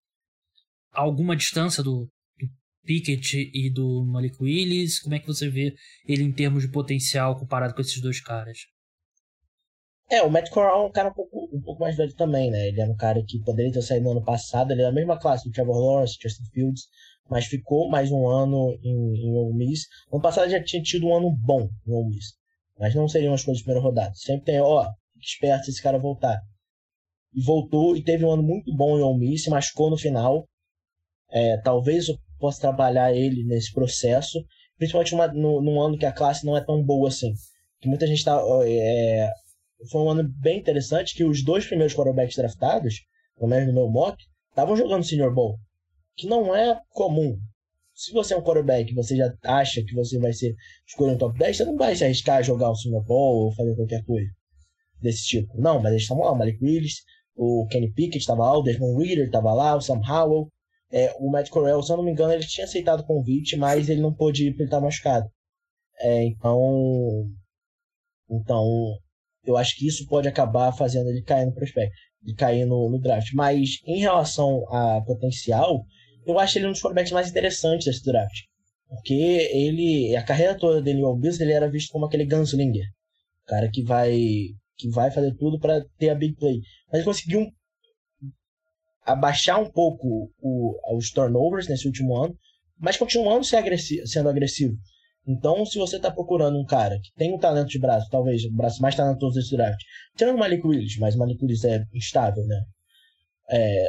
[0.92, 2.48] alguma distância do, do
[2.84, 4.98] Pickett e do Malik Willis?
[4.98, 5.74] Como é que você vê
[6.08, 8.58] ele em termos de potencial comparado com esses dois caras?
[10.10, 12.66] É, o Matt Corral é um cara um pouco, um pouco mais velho também, né?
[12.66, 15.16] Ele é um cara que poderia ter saído no ano passado, ele é da mesma
[15.16, 16.88] classe do Trevor Lawrence, Justin Fields,
[17.30, 19.82] mas ficou mais um ano em, em Ole Miss.
[20.10, 22.34] No ano passado já tinha tido um ano bom em Ole Miss,
[22.78, 24.12] mas não seriam as coisas de primeira rodada.
[24.16, 26.40] Sempre tem, ó, esperto se esse cara voltar.
[27.32, 30.44] E voltou e teve um ano muito bom em Ole Miss, se machucou no final,
[31.30, 34.44] é, talvez eu possa trabalhar ele nesse processo,
[34.76, 37.32] principalmente no, num ano que a classe não é tão boa assim.
[37.80, 38.40] Que muita gente está.
[38.66, 39.30] É,
[39.90, 42.96] foi um ano bem interessante que os dois primeiros quarterbacks draftados,
[43.36, 44.16] pelo menos no meu mock,
[44.50, 45.58] estavam jogando Senior Bowl.
[46.16, 47.38] Que não é comum.
[47.94, 50.54] Se você é um quarterback você já acha que você vai ser
[50.86, 53.54] escolhido no top 10, você não vai se arriscar a jogar o Senior Bowl ou
[53.54, 54.30] fazer qualquer coisa
[55.00, 55.60] desse tipo.
[55.60, 56.32] Não, mas eles estavam lá.
[56.32, 57.02] O Malik Willis,
[57.36, 60.48] o Kenny Pickett estava lá, o Desmond Reader estava lá, o Sam Howell.
[60.92, 63.88] É, o Matt Corral, se eu não me engano, ele tinha aceitado o convite, mas
[63.88, 65.30] ele não pôde ir porque ele estava machucado.
[66.00, 67.30] É, então,
[68.28, 68.64] então,
[69.44, 71.94] eu acho que isso pode acabar fazendo ele cair no prospect,
[72.24, 73.32] ele cair no, no draft.
[73.34, 75.84] Mas em relação a potencial,
[76.30, 78.34] eu acho ele um dos quarterbacks mais interessantes desse draft.
[78.88, 79.12] Porque
[79.52, 82.86] ele, a carreira toda dele no Bills, ele era visto como aquele gunslinger.
[83.46, 84.18] Cara que vai
[84.76, 86.60] que vai fazer tudo para ter a big play.
[86.86, 87.46] Mas ele conseguiu
[89.04, 92.36] abaixar um pouco o, os turnovers nesse último ano
[92.80, 94.74] mas continuando agressivo, sendo agressivo.
[95.26, 98.52] Então, se você está procurando um cara que tem um talento de braço, talvez o
[98.52, 99.78] braço mais talentoso desse draft,
[100.16, 102.64] tirando o Malik Willis, mas o Malik Willis é instável, né?
[103.50, 103.86] É,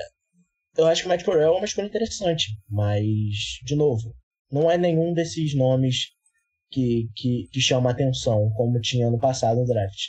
[0.78, 4.16] eu acho que o Matt Corral é uma escolha interessante, mas, de novo,
[4.52, 6.08] não é nenhum desses nomes
[6.70, 10.00] que, que, que chama atenção, como tinha no passado no draft.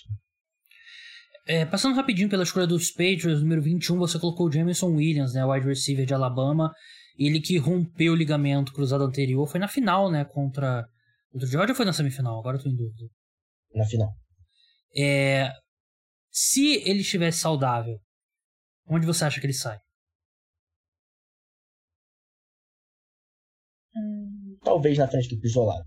[1.47, 5.45] É, passando rapidinho pela escolha dos Patriots, número 21, você colocou o Jameson Williams, né,
[5.45, 6.73] wide receiver de Alabama.
[7.19, 10.87] Ele que rompeu o ligamento cruzado anterior, foi na final, né, contra
[11.33, 12.39] o Georgia ou foi na semifinal?
[12.39, 13.09] Agora eu tô em dúvida.
[13.75, 14.11] Na final.
[14.97, 15.51] É,
[16.31, 17.99] se ele estivesse saudável,
[18.87, 19.79] onde você acha que ele sai?
[24.73, 25.85] Talvez na frente do Pisolado.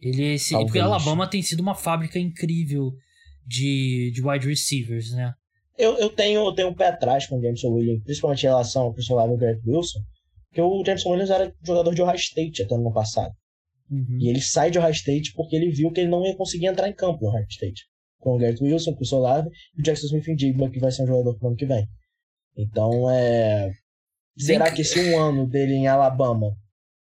[0.00, 2.92] Ele esse, porque Alabama tem sido uma fábrica incrível
[3.44, 5.34] de, de wide receivers, né?
[5.76, 8.82] Eu, eu, tenho, eu tenho um pé atrás com o Jameson Williams, principalmente em relação
[8.82, 10.00] ao Pisolado e o Garrett Wilson,
[10.48, 13.34] porque o Jameson Williams era jogador de Ohio State até no ano passado.
[13.90, 14.18] Uhum.
[14.20, 16.88] E ele sai de Ohio State porque ele viu que ele não ia conseguir entrar
[16.88, 17.86] em campo no Ohio State.
[18.18, 21.02] Com o Garrett Wilson, com o Solave e o Jackson Smith Indigma, que vai ser
[21.02, 21.86] um jogador pro ano que vem.
[22.56, 23.72] Então, é...
[24.38, 26.56] Será que esse um ano dele em Alabama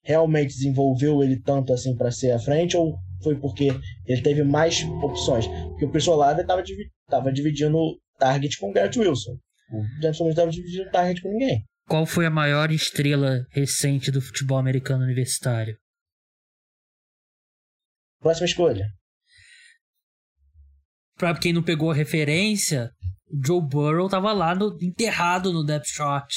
[0.03, 3.68] realmente desenvolveu ele tanto assim para ser à frente ou foi porque
[4.07, 5.46] ele teve mais opções?
[5.46, 7.78] Porque o Pisolave estava divi tava dividindo
[8.18, 9.32] target com o Garrett Wilson.
[9.70, 11.64] O Jameson não estava dividindo target com ninguém.
[11.86, 15.76] Qual foi a maior estrela recente do futebol americano universitário?
[18.20, 18.86] Próxima escolha.
[21.16, 22.90] Pra quem não pegou a referência,
[23.28, 26.32] o Joe Burrow tava lá no, enterrado no depth chart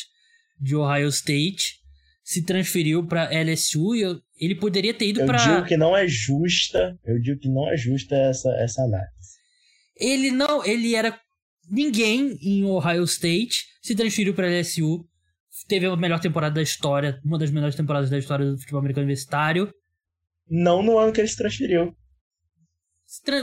[0.59, 1.79] de Ohio State,
[2.25, 5.37] se transferiu para LSU e eu, ele poderia ter ido para.
[5.37, 9.35] Eu digo que não é justa, eu digo que não é justa essa, essa análise.
[9.95, 11.17] Ele não, ele era
[11.69, 15.07] ninguém em Ohio State, se transferiu para LSU,
[15.67, 19.05] teve a melhor temporada da história, uma das melhores temporadas da história do futebol americano
[19.05, 19.71] universitário.
[20.49, 21.95] Não no ano que ele se transferiu.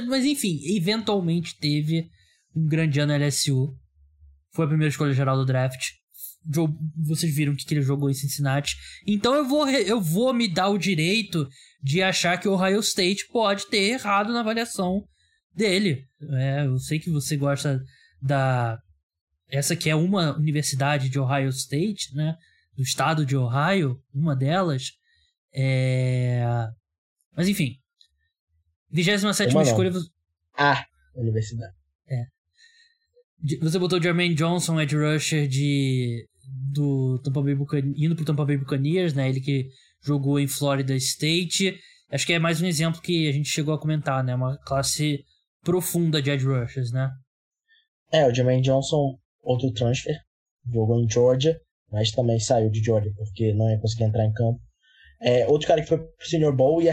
[0.09, 2.11] Mas enfim, eventualmente teve
[2.55, 3.77] um grande ano LSU.
[4.51, 6.02] Foi a primeira escolha geral do draft.
[6.97, 8.77] Vocês viram o que ele jogou em Cincinnati.
[9.07, 11.49] Então eu vou, eu vou me dar o direito
[11.83, 15.07] de achar que o Ohio State pode ter errado na avaliação
[15.55, 16.05] dele.
[16.31, 17.81] É, eu sei que você gosta
[18.21, 18.79] da.
[19.49, 22.37] Essa que é uma universidade de Ohio State, né?
[22.75, 24.35] Do estado de Ohio, uma
[25.55, 26.43] É...
[27.37, 27.77] Mas enfim.
[28.91, 29.23] 27
[29.63, 29.93] escolha.
[30.57, 30.85] Ah,
[31.15, 31.75] universidade.
[32.09, 32.25] É.
[33.61, 38.57] Você botou Jermaine Johnson, Ed Rusher, de, do Tampa Bay Buccaneers, indo pro Tampa Bay
[38.57, 39.29] Buccaneers, né?
[39.29, 39.69] Ele que
[40.03, 41.79] jogou em Florida State.
[42.11, 44.35] Acho que é mais um exemplo que a gente chegou a comentar, né?
[44.35, 45.25] Uma classe
[45.63, 47.11] profunda de Ed Rushers, né?
[48.13, 50.17] É, o Jermaine Johnson, outro transfer,
[50.71, 51.59] jogou em Georgia,
[51.91, 54.61] mas também saiu de Georgia porque não ia conseguir entrar em campo.
[55.21, 56.89] É, outro cara que foi pro Senior Bowl e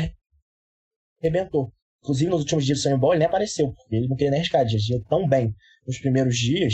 [1.22, 1.74] arrebentou.
[2.02, 4.40] Inclusive, nos últimos dias do Senior Bowl, ele nem apareceu, porque ele não queria nem
[4.40, 4.62] arriscar.
[4.62, 5.54] Ele tão bem
[5.86, 6.74] nos primeiros dias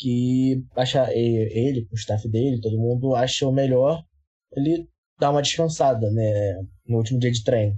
[0.00, 4.02] que acha, ele, o staff dele, todo mundo achou melhor
[4.56, 4.88] ele
[5.18, 6.54] dar uma descansada né,
[6.86, 7.76] no último dia de treino.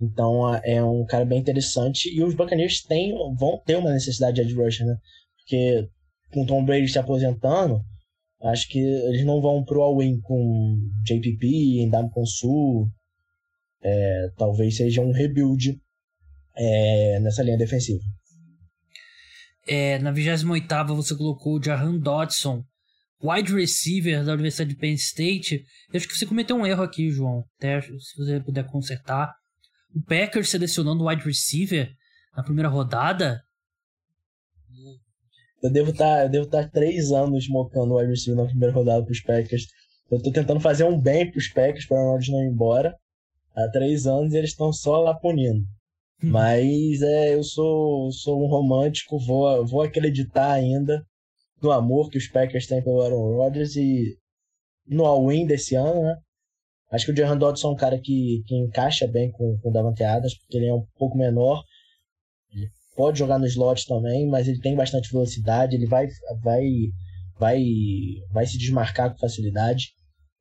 [0.00, 4.42] Então é um cara bem interessante e os Buccaneers têm, vão ter uma necessidade de
[4.42, 4.96] edge rusher, né?
[5.38, 5.88] Porque
[6.32, 7.80] com o Tom Brady se aposentando,
[8.42, 12.88] acho que eles não vão pro all-in com JPP, Ndam Sul,
[13.82, 15.80] é, talvez seja um rebuild
[16.56, 18.02] é, nessa linha defensiva.
[19.66, 22.64] É, na 28 você colocou o Jahan Dodson,
[23.22, 25.64] wide receiver da Universidade de Penn State.
[25.92, 27.44] Eu acho que você cometeu um erro aqui, João.
[27.58, 29.32] Até se você puder consertar.
[29.94, 31.92] O Packers selecionando wide receiver
[32.36, 33.42] na primeira rodada.
[35.62, 38.48] Eu devo estar, tá, eu devo estar tá três anos mocando o wide receiver na
[38.48, 39.66] primeira rodada para os Packers.
[40.10, 42.96] Eu estou tentando fazer um bem para os Packers para eles não ir embora
[43.54, 45.64] há três anos e eles estão só lá punindo.
[46.22, 46.30] Hum.
[46.30, 51.04] Mas é, eu sou, sou um romântico, vou, vou acreditar ainda
[51.62, 54.16] no amor que os Packers têm pelo Aaron Rodgers e
[54.86, 56.16] no all-in desse ano, né?
[56.90, 59.72] Acho que o Jahan Dodson é um cara que, que encaixa bem com, com o
[59.72, 61.62] Davante Adams, porque ele é um pouco menor.
[62.52, 66.06] Ele pode jogar no slot também, mas ele tem bastante velocidade, ele vai,
[66.42, 66.66] vai,
[67.38, 67.62] vai,
[68.30, 69.88] vai se desmarcar com facilidade.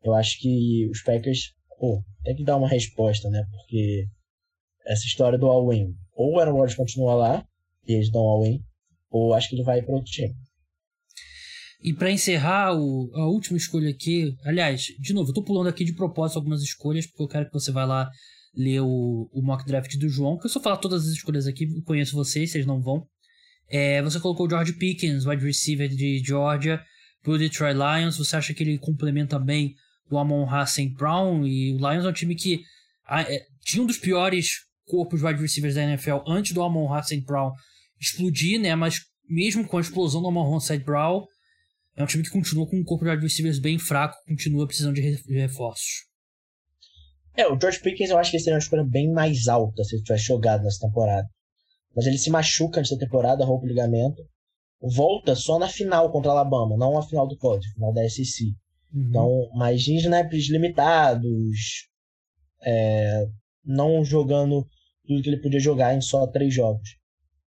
[0.03, 3.45] Eu acho que os Packers pô, tem que dar uma resposta, né?
[3.49, 4.05] Porque
[4.85, 7.45] essa história do all-in, ou o Aaron Rodgers continua lá,
[7.87, 8.61] e eles dão all-in,
[9.09, 10.33] ou acho que ele vai para outro time.
[11.83, 15.83] E para encerrar o, a última escolha aqui, aliás, de novo, eu tô pulando aqui
[15.83, 18.09] de propósito algumas escolhas, porque eu quero que você vá lá
[18.55, 21.67] ler o, o mock draft do João, que eu só falar todas as escolhas aqui,
[21.83, 23.07] conheço vocês, vocês não vão.
[23.67, 26.83] É, você colocou o George Pickens, wide receiver de Georgia,
[27.23, 29.73] pro Detroit Lions, você acha que ele complementa bem
[30.09, 31.47] do Amon Hassan Brown.
[31.47, 32.61] E o Lions é um time que
[33.09, 37.21] é, tinha um dos piores corpos de wide receivers da NFL antes do Amon Hassan
[37.21, 37.51] Brown
[37.99, 38.75] explodir, né?
[38.75, 41.25] Mas mesmo com a explosão do Amon Hassan Brown,
[41.95, 44.95] é um time que continua com um corpo de wide receivers bem fraco, continua precisando
[44.95, 46.09] de reforços.
[47.35, 49.95] É, o George Pickens eu acho que ele seria uma escolha bem mais alta se
[49.95, 51.27] ele tivesse jogado nessa temporada.
[51.95, 54.21] Mas ele se machuca antes da temporada, rompe o ligamento,
[54.81, 58.47] volta só na final contra a Alabama, não na final do college, final da SEC.
[58.93, 59.07] Uhum.
[59.09, 61.87] Então, mais de snaps limitados,
[62.63, 63.25] é,
[63.63, 64.67] não jogando
[65.05, 66.97] tudo que ele podia jogar em só três jogos.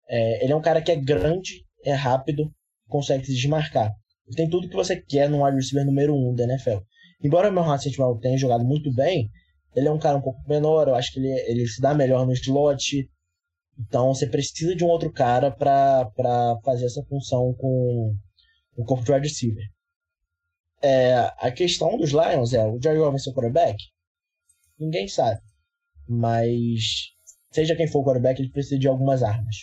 [0.09, 2.51] É, ele é um cara que é grande, é rápido,
[2.89, 3.93] consegue se desmarcar.
[4.27, 6.79] Ele tem tudo que você quer no wide receiver número um da NFL.
[7.23, 7.91] Embora o meu Hassan
[8.21, 9.29] tenha jogado muito bem,
[9.75, 12.27] ele é um cara um pouco menor, eu acho que ele, ele se dá melhor
[12.27, 13.09] no slot.
[13.79, 18.15] Então você precisa de um outro cara para fazer essa função com
[18.77, 19.65] o corpo de wide receiver.
[20.81, 23.77] É, a questão dos Lions é: o Jerry ser o quarterback?
[24.79, 25.41] Ninguém sabe.
[26.09, 27.13] Mas,
[27.53, 29.57] seja quem for o quarterback, ele precisa de algumas armas.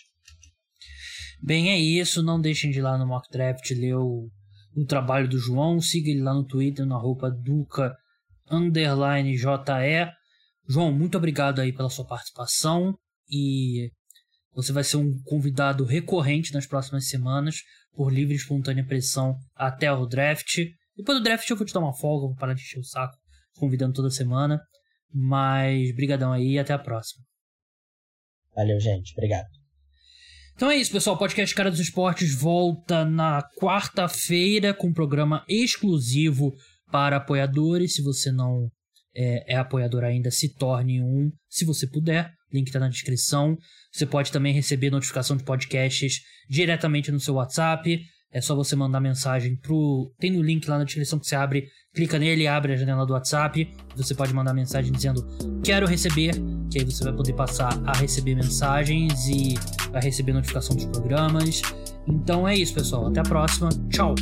[1.41, 2.23] Bem, é isso.
[2.23, 4.29] Não deixem de ir lá no Mock Draft ler o,
[4.75, 5.81] o trabalho do João.
[5.81, 7.95] Siga ele lá no Twitter, na roupa Duca
[8.49, 10.11] underline JE.
[10.67, 12.97] João, muito obrigado aí pela sua participação
[13.29, 13.91] e
[14.53, 17.57] você vai ser um convidado recorrente nas próximas semanas
[17.93, 20.57] por livre e espontânea pressão até o draft.
[20.95, 23.15] Depois do draft eu vou te dar uma folga, vou parar de encher o saco,
[23.57, 24.59] convidando toda semana.
[25.13, 27.23] Mas brigadão aí e até a próxima.
[28.55, 29.13] Valeu, gente.
[29.13, 29.47] Obrigado.
[30.55, 31.17] Então é isso, pessoal.
[31.17, 36.53] O podcast Cara dos Esportes volta na quarta-feira com um programa exclusivo
[36.89, 37.95] para apoiadores.
[37.95, 38.69] Se você não
[39.13, 42.31] é, é, apoiador ainda, se torne um, se você puder.
[42.53, 43.57] Link está na descrição.
[43.91, 47.99] Você pode também receber notificação de podcasts diretamente no seu WhatsApp.
[48.31, 50.13] É só você mandar mensagem pro.
[50.19, 53.13] Tem no link lá na descrição que você abre, clica nele, abre a janela do
[53.13, 53.67] WhatsApp.
[53.95, 55.25] Você pode mandar mensagem dizendo
[55.63, 56.35] quero receber,
[56.69, 59.55] que aí você vai poder passar a receber mensagens e
[59.91, 61.61] vai receber notificação dos programas.
[62.05, 63.07] Então é isso, pessoal.
[63.07, 63.69] Até a próxima.
[63.89, 64.13] Tchau!